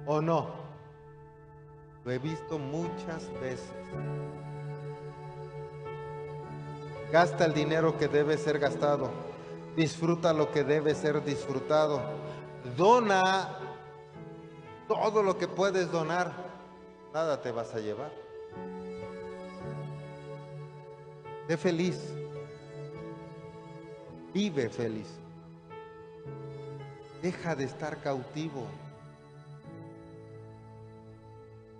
¿O 0.04 0.20
no? 0.20 0.50
Lo 2.04 2.12
he 2.12 2.18
visto 2.18 2.58
muchas 2.58 3.32
veces. 3.40 3.72
Gasta 7.10 7.46
el 7.46 7.54
dinero 7.54 7.96
que 7.96 8.08
debe 8.08 8.36
ser 8.36 8.58
gastado. 8.58 9.08
Disfruta 9.74 10.34
lo 10.34 10.52
que 10.52 10.62
debe 10.62 10.94
ser 10.94 11.24
disfrutado. 11.24 12.02
Dona 12.76 13.48
todo 14.86 15.22
lo 15.22 15.38
que 15.38 15.48
puedes 15.48 15.90
donar. 15.90 16.45
Nada 17.16 17.40
te 17.40 17.50
vas 17.50 17.74
a 17.74 17.78
llevar. 17.78 18.12
Sé 21.48 21.56
feliz. 21.56 21.98
Vive 24.34 24.68
feliz. 24.68 25.08
Deja 27.22 27.54
de 27.54 27.64
estar 27.64 28.02
cautivo. 28.02 28.66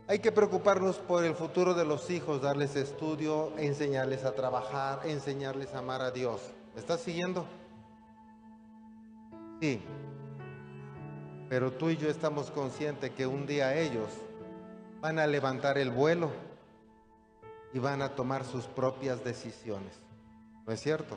Hay 0.06 0.20
que 0.20 0.32
preocuparnos 0.32 0.96
por 0.96 1.22
el 1.22 1.34
futuro 1.34 1.74
de 1.74 1.84
los 1.84 2.08
hijos, 2.08 2.40
darles 2.40 2.74
estudio, 2.74 3.52
enseñarles 3.58 4.24
a 4.24 4.34
trabajar, 4.34 5.00
enseñarles 5.04 5.74
a 5.74 5.80
amar 5.80 6.00
a 6.00 6.10
Dios. 6.10 6.40
¿Me 6.74 6.80
estás 6.80 7.00
siguiendo? 7.02 7.44
Sí. 9.60 9.82
Pero 11.50 11.72
tú 11.72 11.90
y 11.90 11.98
yo 11.98 12.08
estamos 12.08 12.50
conscientes 12.50 13.10
que 13.10 13.26
un 13.26 13.46
día 13.46 13.76
ellos 13.78 14.08
van 15.06 15.20
a 15.20 15.26
levantar 15.28 15.78
el 15.78 15.90
vuelo 15.90 16.32
y 17.72 17.78
van 17.78 18.02
a 18.02 18.16
tomar 18.16 18.44
sus 18.44 18.64
propias 18.64 19.22
decisiones. 19.22 19.92
¿No 20.66 20.72
es 20.72 20.80
cierto? 20.80 21.16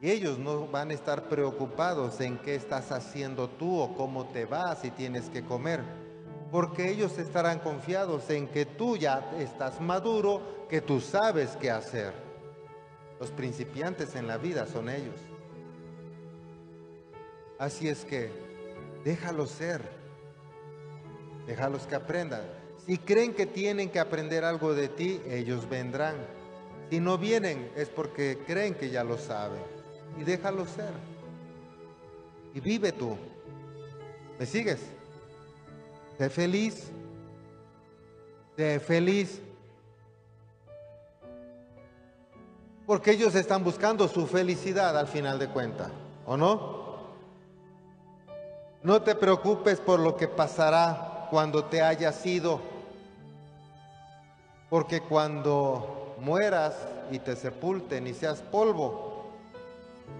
Y 0.00 0.10
ellos 0.10 0.38
no 0.38 0.66
van 0.66 0.90
a 0.90 0.94
estar 0.94 1.28
preocupados 1.28 2.22
en 2.22 2.38
qué 2.38 2.54
estás 2.54 2.90
haciendo 2.90 3.50
tú 3.50 3.80
o 3.80 3.94
cómo 3.98 4.28
te 4.28 4.46
vas 4.46 4.82
y 4.86 4.90
tienes 4.90 5.28
que 5.28 5.44
comer 5.44 5.82
porque 6.50 6.88
ellos 6.90 7.18
estarán 7.18 7.58
confiados 7.58 8.30
en 8.30 8.48
que 8.48 8.64
tú 8.64 8.96
ya 8.96 9.30
estás 9.36 9.78
maduro, 9.78 10.66
que 10.70 10.80
tú 10.80 11.02
sabes 11.02 11.54
qué 11.60 11.70
hacer. 11.70 12.14
Los 13.20 13.30
principiantes 13.30 14.16
en 14.16 14.26
la 14.26 14.38
vida 14.38 14.66
son 14.66 14.88
ellos. 14.88 15.20
Así 17.58 17.90
es 17.90 18.06
que 18.06 18.32
déjalos 19.04 19.50
ser, 19.50 20.00
déjalos 21.46 21.86
que 21.86 21.94
aprendan. 21.94 22.42
Si 22.86 22.98
creen 22.98 23.34
que 23.34 23.46
tienen 23.46 23.90
que 23.90 24.00
aprender 24.00 24.44
algo 24.44 24.74
de 24.74 24.88
ti, 24.88 25.20
ellos 25.28 25.68
vendrán. 25.68 26.16
Si 26.90 26.98
no 26.98 27.18
vienen 27.18 27.70
es 27.76 27.88
porque 27.88 28.38
creen 28.46 28.74
que 28.74 28.90
ya 28.90 29.04
lo 29.04 29.18
saben. 29.18 29.62
Y 30.18 30.24
déjalos 30.24 30.70
ser. 30.70 30.92
Y 32.54 32.60
vive 32.60 32.92
tú. 32.92 33.16
¿Me 34.38 34.46
sigues? 34.46 34.80
Sé 36.18 36.30
feliz. 36.30 36.90
Sé 38.56 38.80
feliz. 38.80 39.40
Porque 42.86 43.12
ellos 43.12 43.36
están 43.36 43.62
buscando 43.62 44.08
su 44.08 44.26
felicidad 44.26 44.98
al 44.98 45.06
final 45.06 45.38
de 45.38 45.48
cuentas, 45.48 45.92
¿o 46.26 46.36
no? 46.36 46.80
No 48.82 49.02
te 49.02 49.14
preocupes 49.14 49.78
por 49.78 50.00
lo 50.00 50.16
que 50.16 50.26
pasará 50.26 51.09
cuando 51.30 51.64
te 51.64 51.80
hayas 51.80 52.24
ido. 52.26 52.60
Porque 54.68 55.00
cuando 55.00 56.16
mueras 56.20 56.76
y 57.10 57.18
te 57.18 57.34
sepulten 57.36 58.06
y 58.06 58.14
seas 58.14 58.42
polvo, 58.42 59.30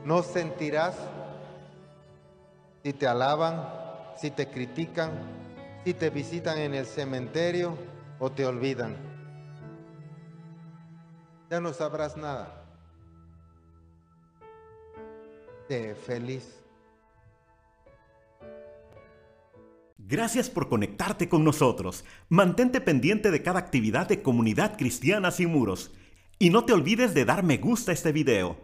no 0.04 0.22
sentirás 0.22 0.96
si 2.82 2.92
te 2.92 3.06
alaban, 3.06 3.68
si 4.16 4.30
te 4.30 4.48
critican, 4.48 5.11
si 5.84 5.94
te 5.94 6.11
visitan 6.11 6.58
en 6.58 6.74
el 6.74 6.86
cementerio 6.86 7.76
o 8.18 8.30
te 8.30 8.46
olvidan. 8.46 8.96
Ya 11.50 11.61
no 11.61 11.72
sabrás 11.72 12.16
nada. 12.16 12.64
Sé 15.68 15.94
feliz. 15.94 16.59
Gracias 20.11 20.50
por 20.50 20.68
conectarte 20.68 21.28
con 21.28 21.44
nosotros. 21.44 22.04
Mantente 22.28 22.80
pendiente 22.80 23.30
de 23.30 23.42
cada 23.42 23.61
actividad 23.61 24.08
de 24.08 24.22
Comunidad 24.22 24.76
Cristiana 24.76 25.30
Sin 25.30 25.50
Muros. 25.50 25.92
Y 26.40 26.50
no 26.50 26.64
te 26.64 26.72
olvides 26.72 27.14
de 27.14 27.24
dar 27.24 27.44
me 27.44 27.58
gusta 27.58 27.92
a 27.92 27.94
este 27.94 28.11
video, 28.11 28.58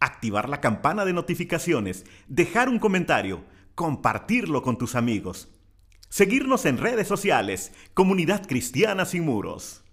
activar 0.00 0.48
la 0.48 0.60
campana 0.60 1.04
de 1.04 1.12
notificaciones, 1.12 2.04
dejar 2.26 2.68
un 2.68 2.80
comentario, 2.80 3.44
compartirlo 3.76 4.62
con 4.62 4.76
tus 4.76 4.96
amigos. 4.96 5.48
Seguirnos 6.08 6.64
en 6.64 6.78
redes 6.78 7.06
sociales, 7.06 7.70
Comunidad 7.94 8.44
Cristiana 8.44 9.04
Sin 9.04 9.24
Muros. 9.24 9.84